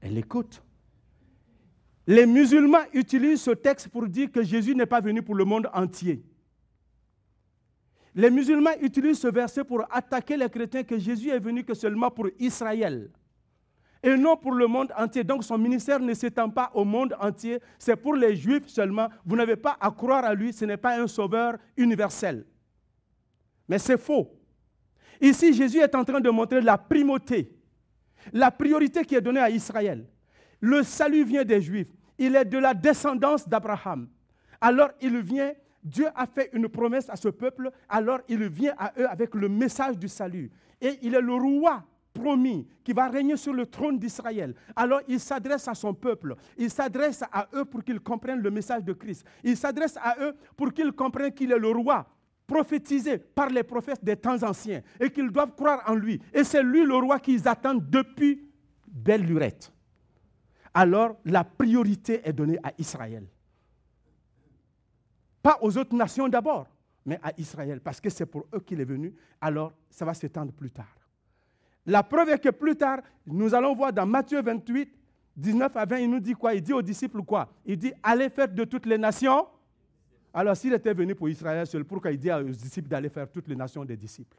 [0.00, 0.62] Elle écoute.
[2.06, 5.68] Les musulmans utilisent ce texte pour dire que Jésus n'est pas venu pour le monde
[5.74, 6.24] entier.
[8.14, 12.10] Les musulmans utilisent ce verset pour attaquer les chrétiens que Jésus est venu que seulement
[12.10, 13.10] pour Israël.
[14.02, 15.22] et non pour le monde entier.
[15.22, 19.08] Donc son ministère ne s'étend pas au monde entier, c'est pour les Juifs seulement.
[19.26, 22.46] Vous n'avez pas à croire à lui, ce n'est pas un sauveur universel.
[23.68, 24.39] Mais c'est faux.
[25.20, 27.52] Ici, Jésus est en train de montrer la primauté,
[28.32, 30.06] la priorité qui est donnée à Israël.
[30.60, 31.88] Le salut vient des Juifs.
[32.18, 34.08] Il est de la descendance d'Abraham.
[34.60, 35.52] Alors il vient,
[35.82, 39.48] Dieu a fait une promesse à ce peuple, alors il vient à eux avec le
[39.48, 40.50] message du salut.
[40.80, 44.54] Et il est le roi promis qui va régner sur le trône d'Israël.
[44.76, 48.84] Alors il s'adresse à son peuple, il s'adresse à eux pour qu'ils comprennent le message
[48.84, 49.24] de Christ.
[49.42, 52.06] Il s'adresse à eux pour qu'ils comprennent qu'il est le roi
[52.50, 56.20] prophétisé par les prophètes des temps anciens et qu'ils doivent croire en lui.
[56.34, 58.44] Et c'est lui le roi qu'ils attendent depuis
[58.88, 59.72] belle lurette.
[60.74, 63.24] Alors la priorité est donnée à Israël.
[65.40, 66.66] Pas aux autres nations d'abord,
[67.06, 69.14] mais à Israël, parce que c'est pour eux qu'il est venu.
[69.40, 70.96] Alors ça va s'étendre plus tard.
[71.86, 74.92] La preuve est que plus tard, nous allons voir dans Matthieu 28,
[75.36, 76.52] 19 à 20, il nous dit quoi?
[76.52, 77.48] Il dit aux disciples quoi?
[77.64, 79.46] Il dit Allez faire de toutes les nations.
[80.32, 83.48] Alors s'il était venu pour Israël seul, pourquoi il dit aux disciples d'aller faire toutes
[83.48, 84.36] les nations des disciples?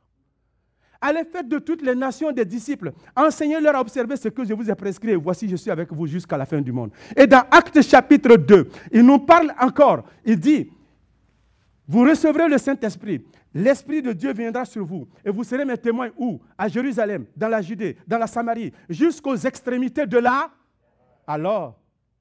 [1.04, 2.94] Allez faire de toutes les nations des disciples.
[3.16, 5.16] Enseignez-leur à observer ce que je vous ai prescrit.
[5.16, 6.92] Voici, je suis avec vous jusqu'à la fin du monde.
[7.18, 10.04] Et dans Actes chapitre 2, il nous parle encore.
[10.24, 10.70] Il dit,
[11.88, 13.26] vous recevrez le Saint-Esprit.
[13.52, 16.40] L'Esprit de Dieu viendra sur vous et vous serez mes témoins où?
[16.56, 20.52] À Jérusalem, dans la Judée, dans la Samarie, jusqu'aux extrémités de là.
[21.26, 21.80] Alors,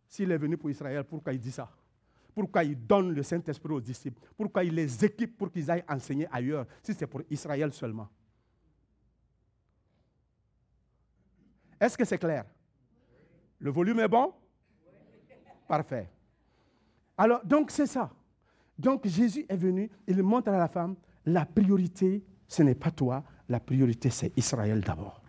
[0.09, 1.69] s'il est venu pour Israël, pourquoi il dit ça?
[2.35, 4.21] Pourquoi il donne le Saint-Esprit aux disciples?
[4.37, 8.09] Pourquoi il les équipe pour qu'ils aillent enseigner ailleurs, si c'est pour Israël seulement?
[11.81, 12.45] Est-ce que c'est clair?
[13.59, 14.33] Le volume est bon?
[15.67, 16.11] Parfait.
[17.17, 18.11] Alors, donc c'est ça.
[18.79, 23.23] Donc Jésus est venu, il montre à la femme, la priorité, ce n'est pas toi,
[23.49, 25.23] la priorité, c'est Israël d'abord.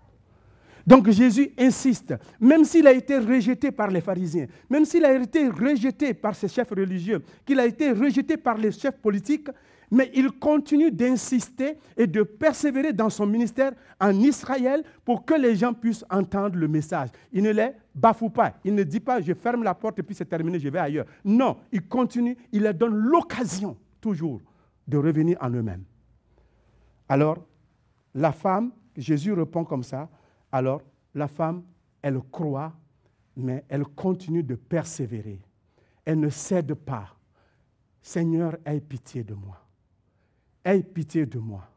[0.86, 5.48] Donc Jésus insiste, même s'il a été rejeté par les pharisiens, même s'il a été
[5.48, 9.50] rejeté par ses chefs religieux, qu'il a été rejeté par les chefs politiques,
[9.92, 15.56] mais il continue d'insister et de persévérer dans son ministère en Israël pour que les
[15.58, 17.10] gens puissent entendre le message.
[17.34, 18.54] Il ne les bafoue pas.
[18.64, 21.06] Il ne dit pas je ferme la porte et puis c'est terminé, je vais ailleurs.
[21.26, 24.42] Non, il continue, il leur donne l'occasion toujours
[24.88, 25.84] de revenir en eux-mêmes.
[27.10, 27.38] Alors,
[28.16, 30.10] la femme, Jésus répond comme ça,
[30.52, 30.82] alors
[31.14, 31.64] la femme,
[32.02, 32.74] elle croit,
[33.36, 35.40] mais elle continue de persévérer.
[36.06, 37.16] Elle ne cède pas.
[38.02, 39.64] Seigneur, aie pitié de moi.
[40.64, 41.68] Aie pitié de moi.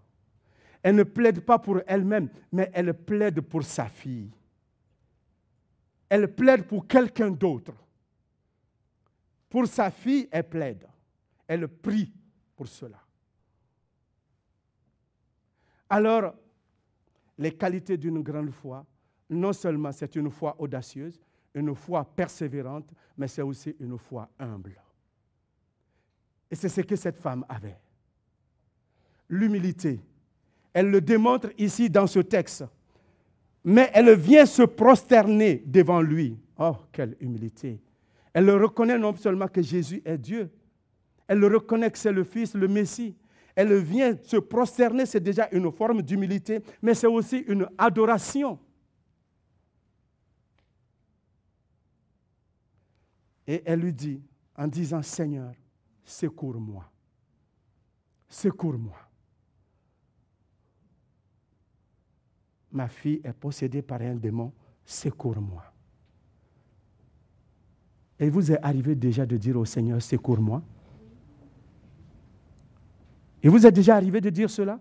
[0.83, 4.31] Elle ne plaide pas pour elle-même, mais elle plaide pour sa fille.
[6.09, 7.73] Elle plaide pour quelqu'un d'autre.
[9.49, 10.87] Pour sa fille, elle plaide.
[11.47, 12.13] Elle prie
[12.57, 13.01] pour cela.
[15.89, 16.35] Alors,
[17.39, 18.85] les qualités d'une grande foi,
[19.31, 21.21] non seulement c'est une foi audacieuse,
[21.55, 24.81] une foi persévérante, mais c'est aussi une foi humble.
[26.51, 27.79] Et c'est ce que cette femme avait.
[29.29, 30.01] L'humilité.
[30.73, 32.65] Elle le démontre ici dans ce texte.
[33.65, 36.39] Mais elle vient se prosterner devant lui.
[36.59, 37.81] Oh, quelle humilité.
[38.33, 40.51] Elle reconnaît non seulement que Jésus est Dieu,
[41.27, 43.17] elle reconnaît que c'est le Fils, le Messie.
[43.55, 48.59] Elle vient se prosterner, c'est déjà une forme d'humilité, mais c'est aussi une adoration.
[53.47, 54.23] Et elle lui dit,
[54.57, 55.53] en disant, Seigneur,
[56.05, 56.91] secours-moi.
[58.29, 58.99] Secours-moi.
[62.73, 64.53] Ma fille est possédée par un démon,
[64.85, 65.63] secours-moi.
[68.19, 70.63] Et vous est arrivé déjà de dire au Seigneur, secours-moi
[73.45, 74.81] et vous êtes déjà arrivé de dire cela?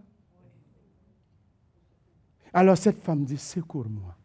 [2.53, 4.15] Alors cette femme dit, secours-moi.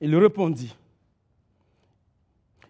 [0.00, 0.74] Il répondit,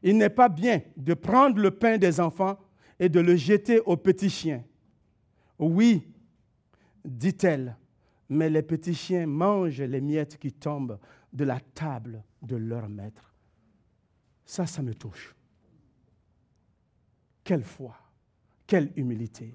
[0.03, 2.59] il n'est pas bien de prendre le pain des enfants
[2.99, 4.64] et de le jeter aux petits chiens.
[5.59, 6.03] Oui,
[7.05, 7.77] dit-elle,
[8.31, 10.99] mais les petits chiens mangent les miettes qui tombent
[11.31, 13.35] de la table de leur maître.
[14.46, 15.35] Ça, ça me touche.
[17.44, 17.94] Quelle foi,
[18.66, 19.55] quelle humilité.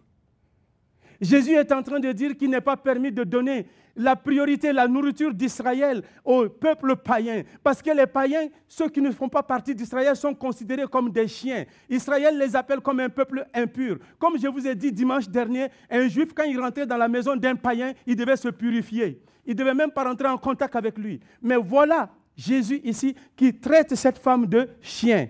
[1.22, 4.88] Jésus est en train de dire qu'il n'est pas permis de donner la priorité, la
[4.88, 7.44] nourriture d'Israël au peuple païen.
[7.64, 11.28] Parce que les païens, ceux qui ne font pas partie d'Israël, sont considérés comme des
[11.28, 11.66] chiens.
[11.90, 13.98] Israël les appelle comme un peuple impur.
[14.20, 17.36] Comme je vous ai dit dimanche dernier, un juif, quand il rentrait dans la maison
[17.36, 19.22] d'un païen, il devait se purifier.
[19.46, 21.20] Il ne devait même pas rentrer en contact avec lui.
[21.42, 25.30] Mais voilà Jésus ici qui traite cette femme de chien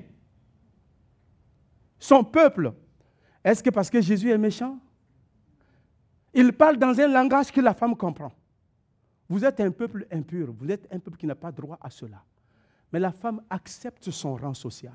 [2.05, 2.73] son peuple.
[3.43, 4.79] Est-ce que parce que Jésus est méchant?
[6.33, 8.31] Il parle dans un langage que la femme comprend.
[9.27, 12.23] Vous êtes un peuple impur, vous êtes un peuple qui n'a pas droit à cela.
[12.91, 14.93] Mais la femme accepte son rang social,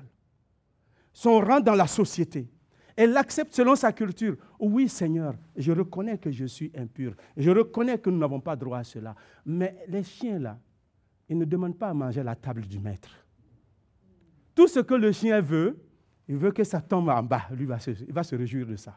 [1.11, 2.49] son rang dans la société.
[2.95, 4.35] Elle l'accepte selon sa culture.
[4.59, 7.15] Oui, Seigneur, je reconnais que je suis impur.
[7.35, 9.15] Je reconnais que nous n'avons pas droit à cela.
[9.45, 10.59] Mais les chiens, là,
[11.27, 13.09] ils ne demandent pas à manger à la table du maître.
[14.53, 15.77] Tout ce que le chien veut,
[16.31, 17.41] il veut que ça tombe en bas.
[17.51, 17.67] Lui,
[18.07, 18.95] il va se réjouir de ça.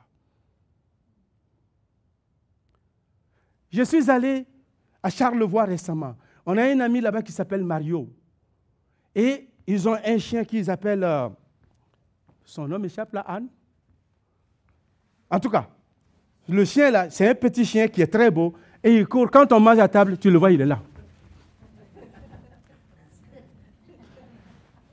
[3.73, 4.47] Je suis allé
[5.03, 6.15] à Charlevoix récemment.
[6.47, 8.09] On a un ami là-bas qui s'appelle Mario.
[9.17, 11.03] Et ils ont un chien qu'ils appellent.
[11.03, 11.29] Euh,
[12.45, 13.49] son nom échappe là, Anne.
[15.29, 15.69] En tout cas,
[16.49, 18.55] le chien là, c'est un petit chien qui est très beau.
[18.81, 19.29] Et il court.
[19.29, 20.81] Quand on mange à table, tu le vois, il est là.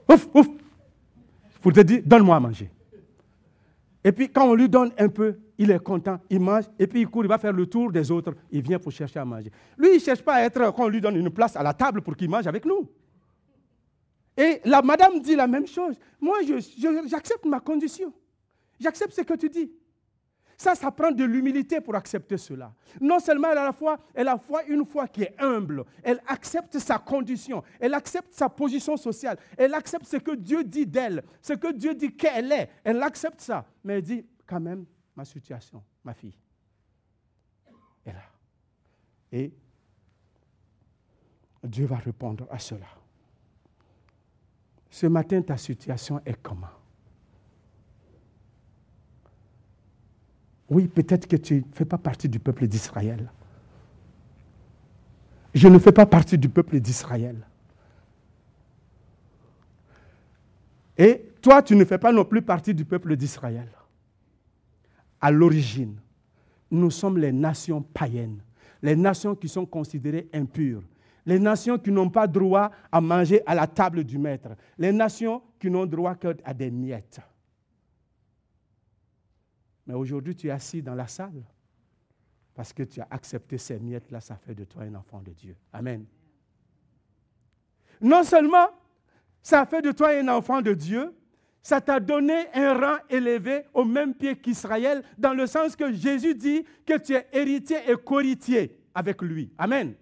[0.10, 0.48] Ouf, ouf.
[1.62, 2.70] Pour te dire, donne-moi à manger.
[4.04, 7.02] Et puis quand on lui donne un peu, il est content, il mange, et puis
[7.02, 9.52] il court, il va faire le tour des autres, il vient pour chercher à manger.
[9.78, 12.02] Lui, il ne cherche pas à être, qu'on lui donne une place à la table
[12.02, 12.90] pour qu'il mange avec nous.
[14.36, 15.96] Et la madame dit la même chose.
[16.20, 16.38] Moi,
[17.08, 18.12] j'accepte ma condition.
[18.80, 19.72] J'accepte ce que tu dis.
[20.62, 22.72] Ça, ça prend de l'humilité pour accepter cela.
[23.00, 25.84] Non seulement elle a la foi, elle a la foi une foi qui est humble.
[26.04, 30.86] Elle accepte sa condition, elle accepte sa position sociale, elle accepte ce que Dieu dit
[30.86, 32.70] d'elle, ce que Dieu dit qu'elle est.
[32.84, 33.66] Elle accepte ça.
[33.84, 36.38] Mais elle dit quand même ma situation, ma fille.
[38.06, 38.22] est là.
[39.32, 39.52] Et
[41.64, 42.86] Dieu va répondre à cela.
[44.92, 46.81] Ce matin, ta situation est comment?
[50.72, 53.30] Oui, peut-être que tu ne fais pas partie du peuple d'Israël.
[55.54, 57.46] Je ne fais pas partie du peuple d'Israël.
[60.98, 63.68] Et toi, tu ne fais pas non plus partie du peuple d'Israël.
[65.20, 65.98] À l'origine,
[66.72, 68.42] nous sommes les nations païennes,
[68.82, 70.84] les nations qui sont considérées impures,
[71.26, 75.42] les nations qui n'ont pas droit à manger à la table du maître, les nations
[75.60, 77.20] qui n'ont droit qu'à des miettes.
[79.92, 81.44] Mais aujourd'hui, tu es assis dans la salle
[82.56, 85.54] parce que tu as accepté ces miettes-là, ça fait de toi un enfant de Dieu.
[85.74, 86.06] Amen.
[88.00, 88.68] Non seulement
[89.42, 91.14] ça fait de toi un enfant de Dieu,
[91.62, 96.36] ça t'a donné un rang élevé au même pied qu'Israël, dans le sens que Jésus
[96.36, 99.52] dit que tu es héritier et co-héritier avec lui.
[99.58, 99.94] Amen.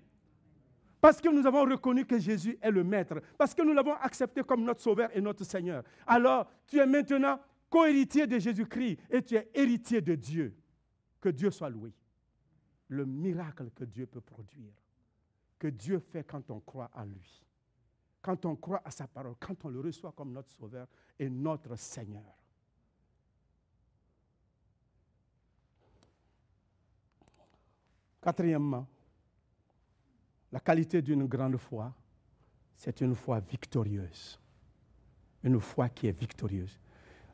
[1.02, 4.44] Parce que nous avons reconnu que Jésus est le Maître, parce que nous l'avons accepté
[4.44, 5.82] comme notre Sauveur et notre Seigneur.
[6.06, 10.56] Alors, tu es maintenant co-héritier de Jésus-Christ et tu es héritier de Dieu.
[11.22, 11.94] Que Dieu soit loué.
[12.88, 14.74] Le miracle que Dieu peut produire,
[15.60, 17.44] que Dieu fait quand on croit en lui,
[18.22, 20.88] quand on croit à sa parole, quand on le reçoit comme notre Sauveur
[21.20, 22.36] et notre Seigneur.
[28.22, 28.88] Quatrièmement,
[30.52, 31.94] la qualité d'une grande foi,
[32.76, 34.40] c'est une foi victorieuse.
[35.44, 36.80] Une foi qui est victorieuse.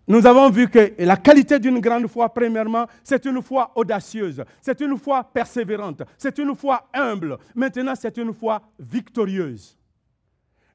[0.08, 4.80] Nous avons vu que la qualité d'une grande foi, premièrement, c'est une foi audacieuse, c'est
[4.82, 7.38] une foi persévérante, c'est une foi humble.
[7.56, 9.78] Maintenant, c'est une foi victorieuse.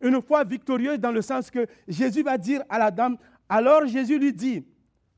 [0.01, 3.17] Une foi victorieuse dans le sens que Jésus va dire à la dame,
[3.49, 4.65] alors Jésus lui dit,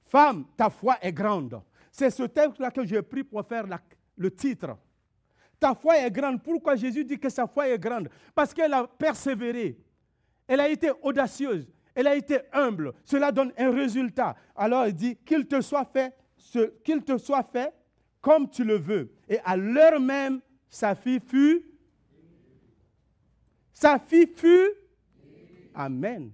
[0.04, 1.62] femme, ta foi est grande.
[1.90, 3.64] C'est ce texte-là que j'ai pris pour faire
[4.16, 4.76] le titre.
[5.58, 6.42] Ta foi est grande.
[6.42, 8.08] Pourquoi Jésus dit que sa foi est grande?
[8.34, 9.78] Parce qu'elle a persévéré.
[10.48, 11.70] Elle a été audacieuse.
[11.94, 12.92] Elle a été humble.
[13.04, 14.36] Cela donne un résultat.
[14.56, 16.14] Alors il dit qu'il te soit fait,
[16.84, 17.72] qu'il te soit fait
[18.20, 19.12] comme tu le veux.
[19.28, 21.62] Et à l'heure même, sa fille fut.
[23.72, 24.70] Sa fille fut.
[25.74, 26.30] Amen.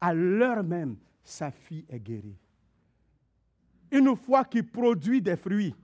[0.00, 2.36] À l'heure même, sa fille est guérie.
[3.90, 5.74] Une foi qui produit des fruits.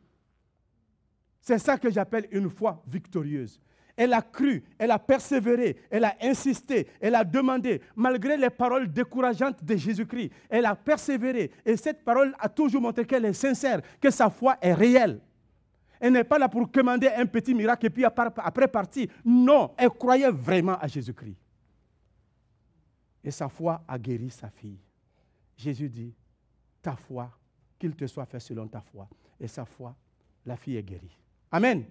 [1.40, 3.60] C'est ça que j'appelle une foi victorieuse.
[3.96, 8.90] Elle a cru, elle a persévéré, elle a insisté, elle a demandé, malgré les paroles
[8.90, 10.30] décourageantes de Jésus-Christ.
[10.48, 11.50] Elle a persévéré.
[11.64, 15.20] Et cette parole a toujours montré qu'elle est sincère, que sa foi est réelle.
[16.00, 19.08] Elle n'est pas là pour commander un petit miracle et puis après partir.
[19.24, 21.36] Non, elle croyait vraiment à Jésus-Christ.
[23.22, 24.80] Et sa foi a guéri sa fille.
[25.56, 26.12] Jésus dit,
[26.80, 27.30] ta foi,
[27.78, 29.08] qu'il te soit fait selon ta foi.
[29.38, 29.94] Et sa foi,
[30.44, 31.16] la fille est guérie.
[31.52, 31.84] Amen.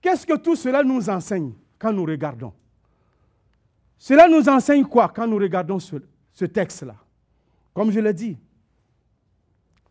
[0.00, 2.52] Qu'est-ce que tout cela nous enseigne quand nous regardons?
[3.98, 6.96] Cela nous enseigne quoi quand nous regardons ce, texte-là?
[7.72, 8.38] Comme je l'ai dit,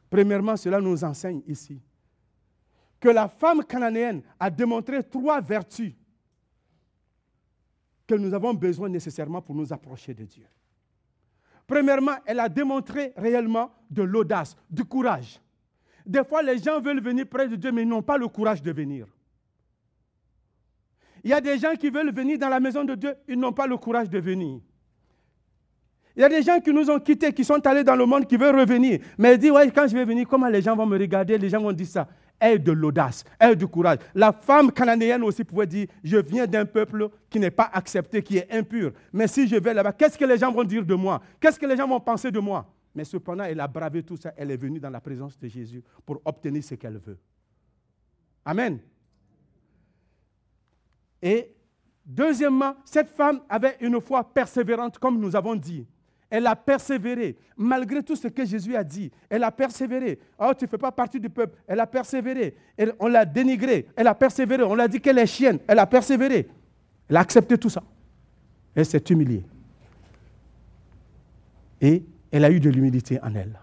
[0.09, 1.79] premièrement, cela nous enseigne ici
[2.99, 5.93] que la femme cananéenne a démontré trois vertus
[8.07, 10.45] que nous avons besoin nécessairement pour nous approcher de Dieu.
[11.67, 15.41] Premièrement, elle a démontré réellement de l'audace, du courage.
[16.05, 18.71] Des fois, les gens veulent venir près de Dieu, mais n'ont pas le courage de
[18.71, 19.07] venir.
[21.25, 23.51] Il y a des gens qui veulent venir dans la maison de Dieu, ils n'ont
[23.51, 24.59] pas le courage de venir.
[26.15, 28.27] Il y a des gens qui nous ont quittés, qui sont allés dans le monde,
[28.27, 28.99] qui veulent revenir.
[29.17, 31.39] Mais ils disent, ouais, quand je vais venir, comment les gens vont me regarder?
[31.39, 32.07] Les gens vont dire ça.
[32.39, 33.97] Aie de l'audace, aie du courage.
[34.13, 38.37] La femme cananéenne aussi pouvait dire, je viens d'un peuple qui n'est pas accepté, qui
[38.37, 38.91] est impur.
[39.11, 41.19] Mais si je vais là-bas, qu'est-ce que les gens vont dire de moi?
[41.39, 42.71] Qu'est-ce que les gens vont penser de moi?
[42.93, 44.31] Mais cependant, elle a bravé tout ça.
[44.37, 47.17] Elle est venue dans la présence de Jésus pour obtenir ce qu'elle veut.
[48.45, 48.79] Amen.
[51.25, 51.51] Et
[52.05, 55.87] deuxièmement, cette femme avait une foi persévérante, comme nous avons dit.
[56.29, 59.11] Elle a persévéré, malgré tout ce que Jésus a dit.
[59.27, 60.19] Elle a persévéré.
[60.37, 61.57] Oh, tu ne fais pas partie du peuple.
[61.65, 62.55] Elle a persévéré.
[62.99, 63.87] on l'a dénigrée.
[63.95, 64.61] Elle a persévéré.
[64.63, 65.57] On l'a dit qu'elle est chienne.
[65.67, 66.47] Elle a persévéré.
[67.09, 67.81] Elle a accepté tout ça.
[68.75, 69.43] Elle s'est humiliée.
[71.81, 73.59] Et elle a eu de l'humilité en elle.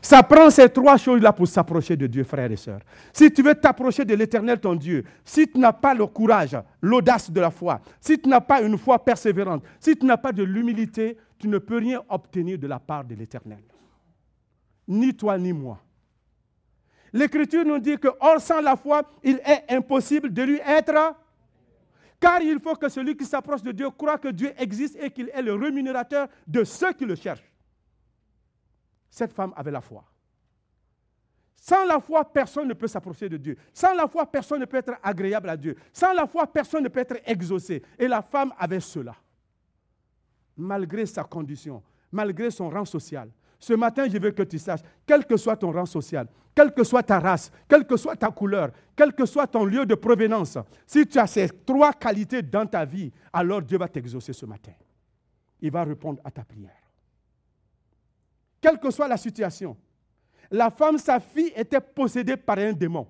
[0.00, 2.80] Ça prend ces trois choses-là pour s'approcher de Dieu, frères et sœurs.
[3.12, 7.30] Si tu veux t'approcher de l'Éternel, ton Dieu, si tu n'as pas le courage, l'audace
[7.30, 10.42] de la foi, si tu n'as pas une foi persévérante, si tu n'as pas de
[10.42, 13.62] l'humilité, tu ne peux rien obtenir de la part de l'Éternel.
[14.86, 15.78] Ni toi, ni moi.
[17.12, 21.14] L'Écriture nous dit que, hors sans la foi, il est impossible de lui être.
[22.20, 25.30] Car il faut que celui qui s'approche de Dieu croit que Dieu existe et qu'il
[25.32, 27.47] est le rémunérateur de ceux qui le cherchent.
[29.10, 30.04] Cette femme avait la foi.
[31.60, 33.56] Sans la foi, personne ne peut s'approcher de Dieu.
[33.74, 35.76] Sans la foi, personne ne peut être agréable à Dieu.
[35.92, 37.82] Sans la foi, personne ne peut être exaucé.
[37.98, 39.14] Et la femme avait cela.
[40.56, 43.28] Malgré sa condition, malgré son rang social.
[43.58, 46.84] Ce matin, je veux que tu saches, quel que soit ton rang social, quelle que
[46.84, 50.58] soit ta race, quelle que soit ta couleur, quel que soit ton lieu de provenance,
[50.86, 54.72] si tu as ces trois qualités dans ta vie, alors Dieu va t'exaucer ce matin.
[55.60, 56.87] Il va répondre à ta prière
[58.60, 59.76] quelle que soit la situation.
[60.50, 63.06] La femme, sa fille, était possédée par un démon,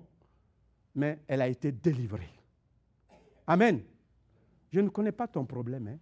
[0.93, 2.29] mais elle a été délivrée.
[3.47, 3.81] Amen.
[4.71, 5.87] Je ne connais pas ton problème.
[5.87, 5.97] Hein.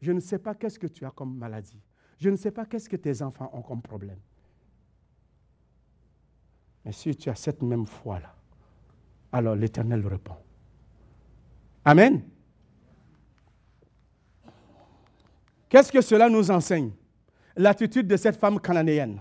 [0.00, 1.80] Je ne sais pas qu'est-ce que tu as comme maladie.
[2.18, 4.18] Je ne sais pas qu'est-ce que tes enfants ont comme problème.
[6.84, 8.34] Mais si tu as cette même foi-là,
[9.32, 10.36] alors l'Éternel répond.
[11.84, 12.22] Amen.
[15.68, 16.92] Qu'est-ce que cela nous enseigne?
[17.56, 19.20] L'attitude de cette femme cananéenne.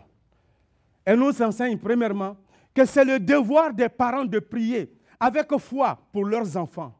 [1.05, 2.37] Elle nous enseigne premièrement
[2.73, 6.93] que c'est le devoir des parents de prier avec foi pour leurs enfants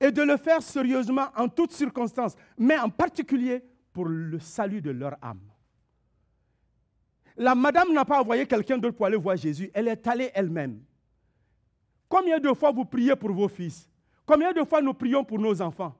[0.00, 4.90] et de le faire sérieusement en toutes circonstances, mais en particulier pour le salut de
[4.90, 5.40] leur âme.
[7.36, 10.82] La madame n'a pas envoyé quelqu'un d'autre pour aller voir Jésus, elle est allée elle-même.
[12.08, 13.88] Combien de fois vous priez pour vos fils?
[14.26, 15.94] Combien de fois nous prions pour nos enfants?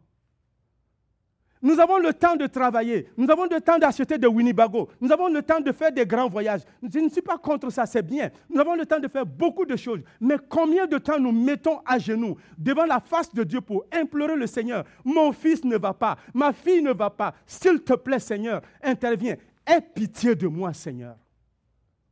[1.62, 3.06] Nous avons le temps de travailler.
[3.16, 4.88] Nous avons le temps d'acheter des Winnebago.
[5.00, 6.62] Nous avons le temps de faire des grands voyages.
[6.82, 8.30] Je ne suis pas contre ça, c'est bien.
[8.50, 10.00] Nous avons le temps de faire beaucoup de choses.
[10.20, 14.34] Mais combien de temps nous mettons à genoux devant la face de Dieu pour implorer
[14.34, 14.84] le Seigneur?
[15.04, 17.32] Mon fils ne va pas, ma fille ne va pas.
[17.46, 19.36] S'il te plaît, Seigneur, interviens.
[19.64, 21.14] Aie pitié de moi, Seigneur.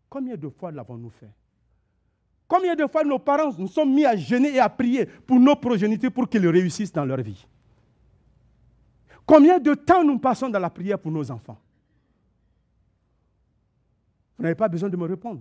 [0.08, 1.30] Combien de fois l'avons-nous fait?
[2.46, 5.56] Combien de fois nos parents nous sommes mis à gêner et à prier pour nos
[5.56, 7.46] progénitures pour qu'ils réussissent dans leur vie?
[9.30, 11.56] Combien de temps nous passons dans la prière pour nos enfants?
[14.36, 15.40] Vous n'avez pas besoin de me répondre.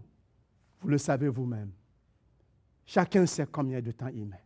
[0.79, 1.71] Vous le savez vous-même.
[2.85, 4.43] Chacun sait combien de temps il met.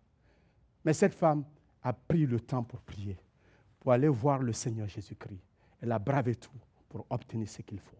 [0.85, 1.43] Mais cette femme
[1.81, 3.17] a pris le temps pour prier,
[3.81, 5.43] pour aller voir le Seigneur Jésus-Christ.
[5.81, 6.49] Elle a bravé tout
[6.87, 7.97] pour obtenir ce qu'il faut.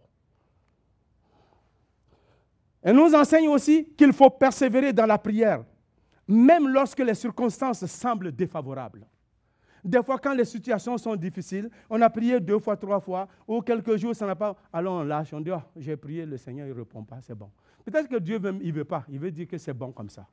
[2.82, 5.66] Elle nous enseigne aussi qu'il faut persévérer dans la prière,
[6.26, 9.06] même lorsque les circonstances semblent défavorables.
[9.84, 13.62] Des fois, quand les situations sont difficiles, on a prié deux fois, trois fois, ou
[13.62, 14.56] quelques jours, ça n'a pas.
[14.72, 17.36] Alors on lâche, on dit, oh, j'ai prié, le Seigneur, il ne répond pas, c'est
[17.36, 17.50] bon.
[17.84, 20.26] Peut-être que Dieu il ne veut pas, il veut dire que c'est bon comme ça.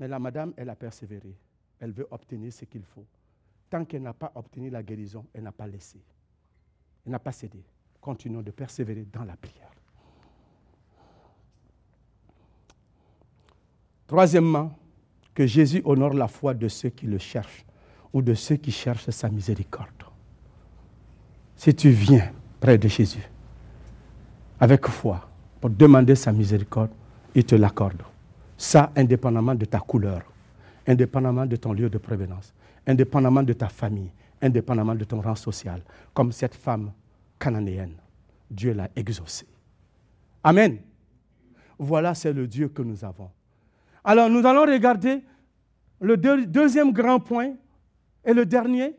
[0.00, 1.36] Mais la madame, elle a persévéré.
[1.78, 3.06] Elle veut obtenir ce qu'il faut.
[3.70, 6.00] Tant qu'elle n'a pas obtenu la guérison, elle n'a pas laissé.
[7.06, 7.62] Elle n'a pas cédé.
[8.00, 9.70] Continuons de persévérer dans la prière.
[14.08, 14.72] Troisièmement,
[15.32, 17.64] que Jésus honore la foi de ceux qui le cherchent
[18.12, 19.88] ou de ceux qui cherchent sa miséricorde.
[21.56, 23.28] Si tu viens près de Jésus
[24.60, 25.28] avec foi
[25.60, 26.90] pour demander sa miséricorde,
[27.34, 28.02] il te l'accorde.
[28.56, 30.22] Ça, indépendamment de ta couleur,
[30.86, 32.52] indépendamment de ton lieu de prévenance,
[32.86, 35.82] indépendamment de ta famille, indépendamment de ton rang social,
[36.14, 36.92] comme cette femme
[37.38, 37.94] cananéenne.
[38.50, 39.46] Dieu l'a exaucé.
[40.42, 40.78] Amen.
[41.78, 43.30] Voilà, c'est le Dieu que nous avons.
[44.02, 45.22] Alors, nous allons regarder
[46.00, 47.54] le deuxième grand point
[48.28, 48.94] et le dernier,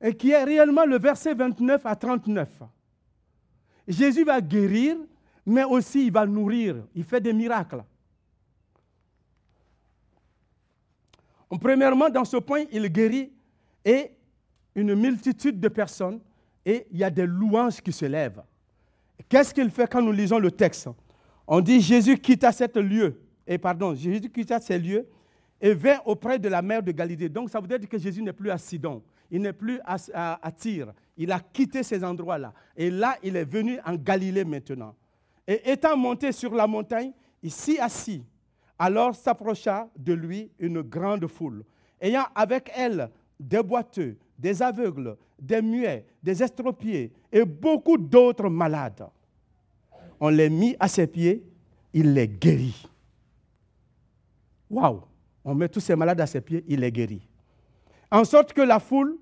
[0.00, 2.48] et qui est réellement le verset 29 à 39.
[3.86, 4.96] Jésus va guérir,
[5.44, 6.76] mais aussi il va nourrir.
[6.94, 7.84] Il fait des miracles.
[11.60, 13.30] Premièrement, dans ce point, il guérit
[13.84, 14.12] et
[14.74, 16.18] une multitude de personnes
[16.64, 18.42] et il y a des louanges qui se lèvent.
[19.28, 20.88] Qu'est-ce qu'il fait quand nous lisons le texte?
[21.46, 25.06] On dit Jésus quitta cet lieu, et pardon, Jésus quitta ces lieux
[25.62, 27.28] et vint auprès de la mer de Galilée.
[27.28, 29.00] Donc ça veut dire que Jésus n'est plus à Sidon,
[29.30, 29.96] il n'est plus à,
[30.42, 32.52] à, Tyr, il a quitté ces endroits-là.
[32.76, 34.96] Et là, il est venu en Galilée maintenant.
[35.46, 38.24] Et étant monté sur la montagne, ici assis,
[38.76, 41.64] alors s'approcha de lui une grande foule,
[42.00, 43.08] ayant avec elle
[43.38, 49.06] des boiteux, des aveugles, des muets, des estropiés et beaucoup d'autres malades.
[50.18, 51.44] On les mit à ses pieds,
[51.92, 52.88] il les guérit.
[54.68, 55.02] Waouh!
[55.44, 57.28] On met tous ces malades à ses pieds, il les guérit.
[58.10, 59.18] En sorte que la foule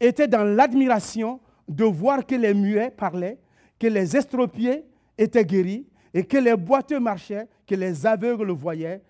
[0.00, 3.38] était dans l'admiration de voir que les muets parlaient,
[3.78, 4.84] que les estropiés
[5.16, 9.02] étaient guéris et que les boiteux marchaient, que les aveugles voyaient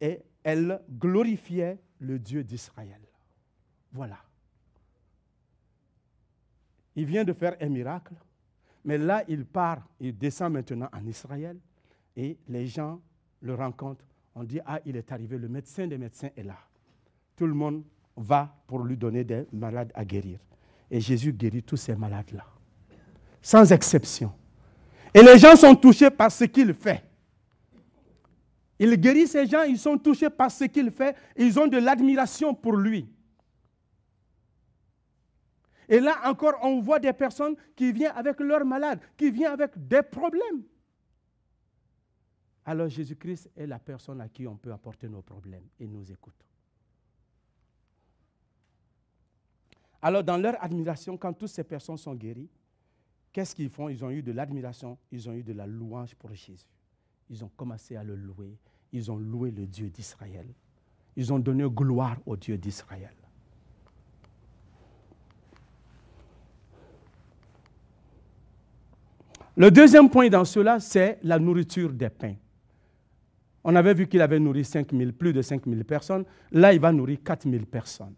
[0.00, 3.00] et elle glorifiait le Dieu d'Israël.
[3.92, 4.18] Voilà.
[6.94, 8.14] Il vient de faire un miracle,
[8.84, 11.58] mais là, il part, il descend maintenant en Israël
[12.16, 13.00] et les gens
[13.40, 14.07] le rencontrent.
[14.40, 16.56] On dit, ah, il est arrivé, le médecin des médecins est là.
[17.34, 17.82] Tout le monde
[18.16, 20.38] va pour lui donner des malades à guérir.
[20.88, 22.44] Et Jésus guérit tous ces malades-là,
[23.42, 24.32] sans exception.
[25.12, 27.02] Et les gens sont touchés par ce qu'il fait.
[28.78, 32.54] Il guérit ces gens, ils sont touchés par ce qu'il fait, ils ont de l'admiration
[32.54, 33.08] pour lui.
[35.88, 39.72] Et là encore, on voit des personnes qui viennent avec leurs malades, qui viennent avec
[39.88, 40.62] des problèmes.
[42.68, 46.34] Alors Jésus-Christ est la personne à qui on peut apporter nos problèmes et nous écoute.
[50.02, 52.50] Alors dans leur admiration, quand toutes ces personnes sont guéries,
[53.32, 53.88] qu'est-ce qu'ils font?
[53.88, 56.66] Ils ont eu de l'admiration, ils ont eu de la louange pour Jésus.
[57.30, 58.58] Ils ont commencé à le louer.
[58.92, 60.46] Ils ont loué le Dieu d'Israël.
[61.16, 63.14] Ils ont donné gloire au Dieu d'Israël.
[69.56, 72.36] Le deuxième point dans cela, c'est la nourriture des pains.
[73.64, 74.88] On avait vu qu'il avait nourri 5
[75.18, 76.24] plus de 5 000 personnes.
[76.52, 78.14] Là, il va nourrir 4 000 personnes.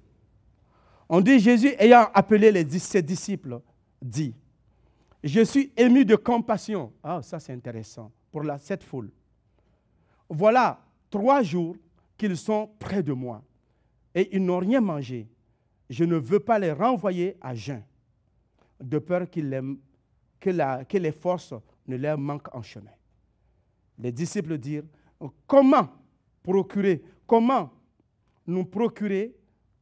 [1.08, 3.60] On dit Jésus, ayant appelé les, ses disciples,
[4.00, 4.34] dit
[5.24, 6.92] Je suis ému de compassion.
[7.02, 9.10] Ah, ça c'est intéressant pour la, cette foule.
[10.28, 10.80] Voilà
[11.10, 11.76] trois jours
[12.16, 13.42] qu'ils sont près de moi
[14.14, 15.28] et ils n'ont rien mangé.
[15.88, 17.82] Je ne veux pas les renvoyer à jeun,
[18.80, 19.60] de peur qu'ils les
[20.40, 21.54] que, les forces
[21.86, 22.90] ne leur manquent en chemin.
[23.98, 24.84] Les disciples dirent,
[25.46, 25.88] comment
[26.42, 27.72] procurer, comment
[28.46, 29.34] nous procurer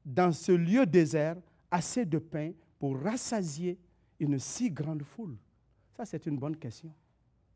[0.05, 1.37] dans ce lieu désert
[1.71, 3.79] assez de pain pour rassasier
[4.19, 5.37] une si grande foule?
[5.97, 6.93] Ça, c'est une bonne question.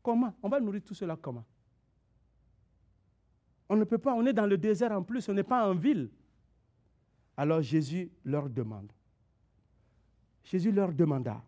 [0.01, 0.33] Comment?
[0.41, 1.45] On va nourrir tout cela comment?
[3.69, 5.73] On ne peut pas, on est dans le désert en plus, on n'est pas en
[5.73, 6.09] ville.
[7.35, 8.91] Alors Jésus leur demande.
[10.43, 11.41] Jésus leur demanda,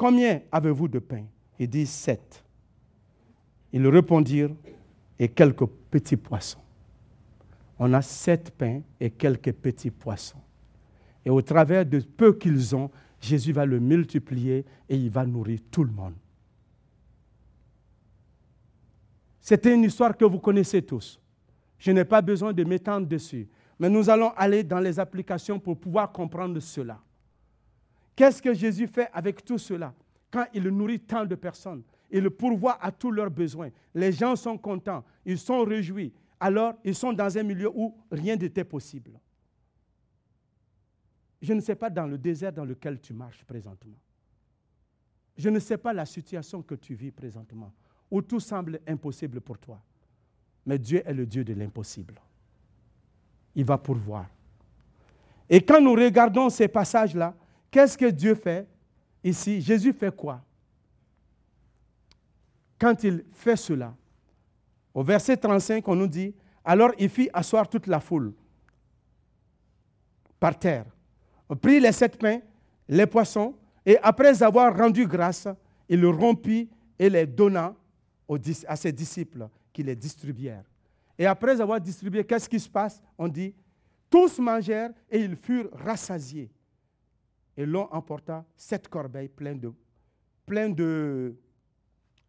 [0.00, 1.26] Combien avez-vous de pain
[1.58, 2.42] Ils disent sept.
[3.70, 4.48] Ils répondirent,
[5.20, 6.62] et quelques petits poissons.
[7.78, 10.40] On a sept pains et quelques petits poissons.
[11.24, 12.90] Et au travers de peu qu'ils ont,
[13.20, 16.14] Jésus va le multiplier et il va nourrir tout le monde.
[19.40, 21.20] C'était une histoire que vous connaissez tous.
[21.78, 23.46] Je n'ai pas besoin de m'étendre dessus.
[23.78, 26.98] Mais nous allons aller dans les applications pour pouvoir comprendre cela.
[28.16, 29.94] Qu'est-ce que Jésus fait avec tout cela
[30.30, 33.70] Quand il nourrit tant de personnes, il pourvoit à tous leurs besoins.
[33.94, 36.12] Les gens sont contents, ils sont réjouis.
[36.38, 39.12] Alors, ils sont dans un milieu où rien n'était possible.
[41.42, 43.96] Je ne sais pas dans le désert dans lequel tu marches présentement.
[45.36, 47.72] Je ne sais pas la situation que tu vis présentement,
[48.10, 49.80] où tout semble impossible pour toi.
[50.66, 52.20] Mais Dieu est le Dieu de l'impossible.
[53.54, 54.26] Il va pourvoir.
[55.48, 57.34] Et quand nous regardons ces passages-là,
[57.70, 58.66] Qu'est-ce que Dieu fait
[59.22, 59.60] ici?
[59.60, 60.42] Jésus fait quoi?
[62.80, 63.94] Quand il fait cela,
[64.94, 68.32] au verset 35, on nous dit, alors il fit asseoir toute la foule
[70.38, 70.86] par terre.
[71.60, 72.40] Prit les sept pains,
[72.88, 73.54] les poissons,
[73.84, 75.48] et après avoir rendu grâce,
[75.88, 76.68] il le rompit
[76.98, 77.74] et les donna
[78.66, 80.64] à ses disciples qui les distribuèrent.
[81.18, 83.02] Et après avoir distribué, qu'est-ce qui se passe?
[83.18, 83.54] On dit,
[84.08, 86.50] tous mangèrent et ils furent rassasiés
[87.56, 89.60] et l'on emporta sept corbeilles pleines
[90.74, 91.34] de,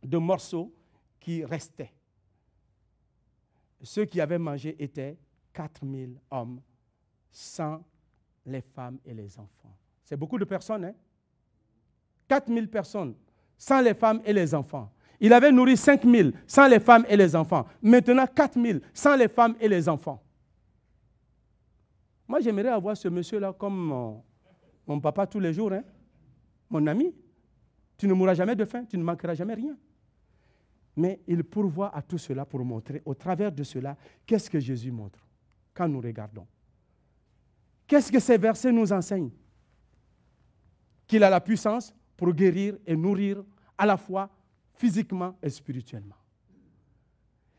[0.03, 0.73] de morceaux
[1.19, 1.93] qui restaient.
[3.83, 5.17] Ceux qui avaient mangé étaient
[5.53, 6.61] 4000 hommes,
[7.31, 7.83] sans
[8.45, 9.75] les femmes et les enfants.
[10.03, 10.93] C'est beaucoup de personnes, hein?
[12.27, 13.15] 4000 personnes,
[13.57, 14.91] sans les femmes et les enfants.
[15.19, 17.67] Il avait nourri 5000 sans les femmes et les enfants.
[17.81, 20.21] Maintenant 4000 sans les femmes et les enfants.
[22.27, 24.23] Moi, j'aimerais avoir ce monsieur-là comme mon,
[24.87, 25.83] mon papa tous les jours, hein?
[26.69, 27.13] mon ami.
[27.97, 29.77] Tu ne mourras jamais de faim, tu ne manqueras jamais rien.
[31.01, 34.91] Mais il pourvoit à tout cela pour montrer, au travers de cela, qu'est-ce que Jésus
[34.91, 35.27] montre
[35.73, 36.45] quand nous regardons.
[37.87, 39.31] Qu'est-ce que ces versets nous enseignent?
[41.07, 43.43] Qu'il a la puissance pour guérir et nourrir
[43.79, 44.29] à la fois
[44.75, 46.17] physiquement et spirituellement.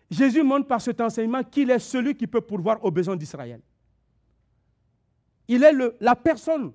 [0.08, 3.60] Jésus montre par cet enseignement qu'il est celui qui peut pourvoir aux besoins d'Israël.
[5.48, 6.72] Il est la personne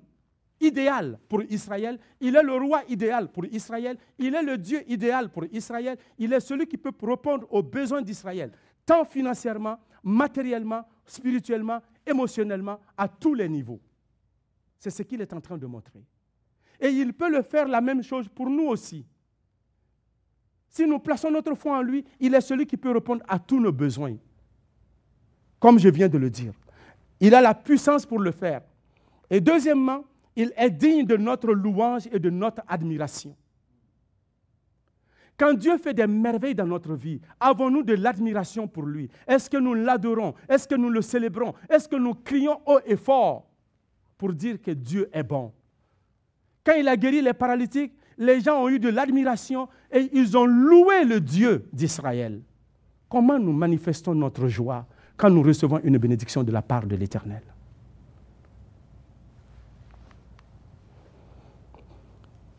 [0.60, 5.30] idéal pour Israël, il est le roi idéal pour Israël, il est le Dieu idéal
[5.30, 8.51] pour Israël, il est celui qui peut répondre aux besoins d'Israël,
[8.86, 13.80] tant financièrement, matériellement, spirituellement, émotionnellement, à tous les niveaux.
[14.80, 16.03] C'est ce qu'il est en train de montrer.
[16.80, 19.05] Et il peut le faire la même chose pour nous aussi.
[20.70, 23.60] Si nous plaçons notre foi en lui, il est celui qui peut répondre à tous
[23.60, 24.16] nos besoins.
[25.60, 26.53] Comme je viens de le dire.
[27.20, 28.62] Il a la puissance pour le faire.
[29.30, 30.03] Et deuxièmement,
[30.38, 33.36] il est digne de notre louange et de notre admiration.
[35.36, 39.10] Quand Dieu fait des merveilles dans notre vie, avons-nous de l'admiration pour lui?
[39.28, 40.36] Est-ce que nous l'adorons?
[40.48, 41.54] Est-ce que nous le célébrons?
[41.70, 43.48] Est-ce que nous crions haut et fort
[44.18, 45.52] pour dire que Dieu est bon?
[46.64, 50.46] Quand il a guéri les paralytiques, les gens ont eu de l'admiration et ils ont
[50.46, 52.42] loué le Dieu d'Israël.
[53.10, 54.86] Comment nous manifestons notre joie
[55.16, 57.42] quand nous recevons une bénédiction de la part de l'Éternel?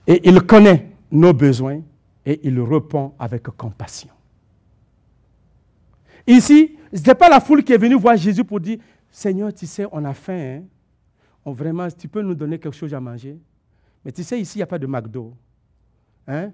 [0.08, 1.82] Et il connaît nos besoins
[2.24, 4.08] et il répond avec compassion.
[6.26, 8.78] Ici, ce n'est pas la foule qui est venue voir Jésus pour dire,
[9.10, 10.60] Seigneur, tu sais, on a faim.
[10.60, 10.62] Hein?
[11.44, 13.38] On, vraiment, tu peux nous donner quelque chose à manger.
[14.02, 15.34] Mais tu sais, ici, il n'y a pas de McDo.
[16.26, 16.52] Hein?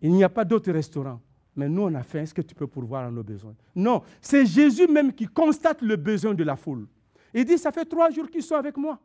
[0.00, 1.20] Il n'y a pas d'autres restaurants.
[1.56, 2.20] Mais nous, on a faim.
[2.20, 3.54] Est-ce que tu peux pourvoir à nos besoins?
[3.74, 6.86] Non, c'est Jésus même qui constate le besoin de la foule.
[7.32, 9.00] Il dit, ça fait trois jours qu'ils sont avec moi.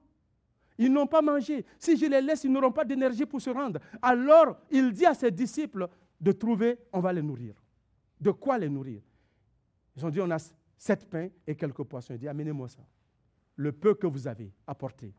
[0.80, 1.66] Ils n'ont pas mangé.
[1.78, 3.82] Si je les laisse, ils n'auront pas d'énergie pour se rendre.
[4.02, 7.54] Alors, il dit à ses disciples de trouver, on va les nourrir.
[8.20, 9.02] De quoi les nourrir?
[9.98, 10.38] Ils ont dit, on a
[10.78, 12.14] sept pains et quelques poissons.
[12.14, 12.80] Il dit, amenez-moi ça.
[13.58, 15.14] Le peu que vous avez, apporté.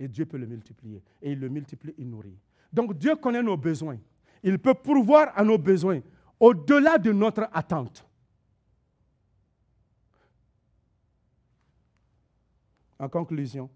[0.00, 1.00] Et Dieu peut le multiplier.
[1.22, 2.36] Et il le multiplie, il nourrit.
[2.72, 3.98] Donc Dieu connaît nos besoins.
[4.42, 6.00] Il peut pourvoir à nos besoins
[6.40, 8.04] au-delà de notre attente.
[12.98, 13.70] En conclusion,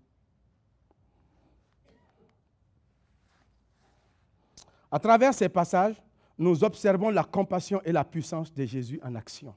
[4.91, 5.97] À travers ces passages,
[6.39, 9.55] nous observons la compassion et la puissance de Jésus en action.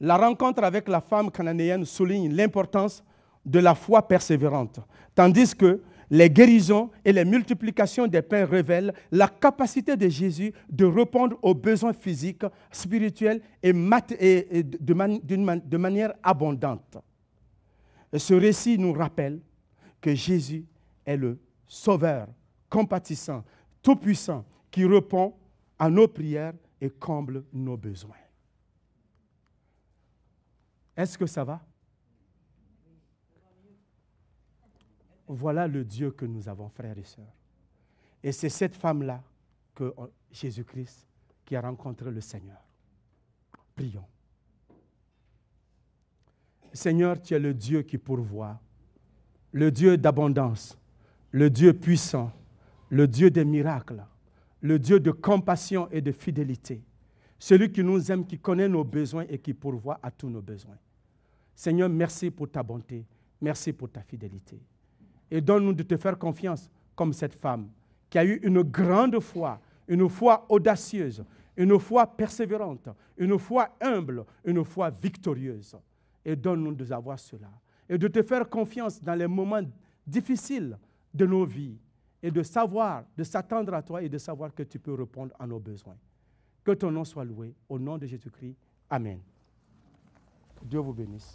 [0.00, 3.04] La rencontre avec la femme cananéenne souligne l'importance
[3.44, 4.80] de la foi persévérante,
[5.14, 10.84] tandis que les guérisons et les multiplications des pains révèlent la capacité de Jésus de
[10.84, 16.98] répondre aux besoins physiques, spirituels et, de, manière abondante.
[18.14, 19.40] ce récit nous rappelle
[20.00, 20.66] que Jésus
[21.06, 22.26] est le Sauveur
[22.68, 23.44] compatissant,
[23.82, 25.34] tout-puissant qui répond
[25.78, 28.16] à nos prières et comble nos besoins.
[30.96, 31.60] Est-ce que ça va?
[35.26, 37.34] Voilà le Dieu que nous avons, frères et sœurs.
[38.22, 39.22] Et c'est cette femme-là
[39.74, 39.92] que
[40.30, 41.06] Jésus-Christ
[41.44, 42.62] qui a rencontré le Seigneur.
[43.74, 44.06] Prions.
[46.72, 48.60] Seigneur, tu es le Dieu qui pourvoit,
[49.52, 50.78] le Dieu d'abondance,
[51.30, 52.32] le Dieu puissant,
[52.92, 54.04] le Dieu des miracles,
[54.60, 56.82] le Dieu de compassion et de fidélité,
[57.38, 60.76] celui qui nous aime, qui connaît nos besoins et qui pourvoit à tous nos besoins.
[61.54, 63.06] Seigneur, merci pour ta bonté,
[63.40, 64.60] merci pour ta fidélité.
[65.30, 67.68] Et donne-nous de te faire confiance comme cette femme
[68.10, 71.24] qui a eu une grande foi, une foi audacieuse,
[71.56, 75.78] une foi persévérante, une foi humble, une foi victorieuse.
[76.26, 77.48] Et donne-nous de avoir cela.
[77.88, 79.66] Et de te faire confiance dans les moments
[80.06, 80.76] difficiles
[81.14, 81.78] de nos vies
[82.22, 85.46] et de savoir, de s'attendre à toi et de savoir que tu peux répondre à
[85.46, 85.96] nos besoins.
[86.64, 87.54] Que ton nom soit loué.
[87.68, 88.56] Au nom de Jésus-Christ.
[88.88, 89.20] Amen.
[90.62, 91.30] Dieu vous bénisse.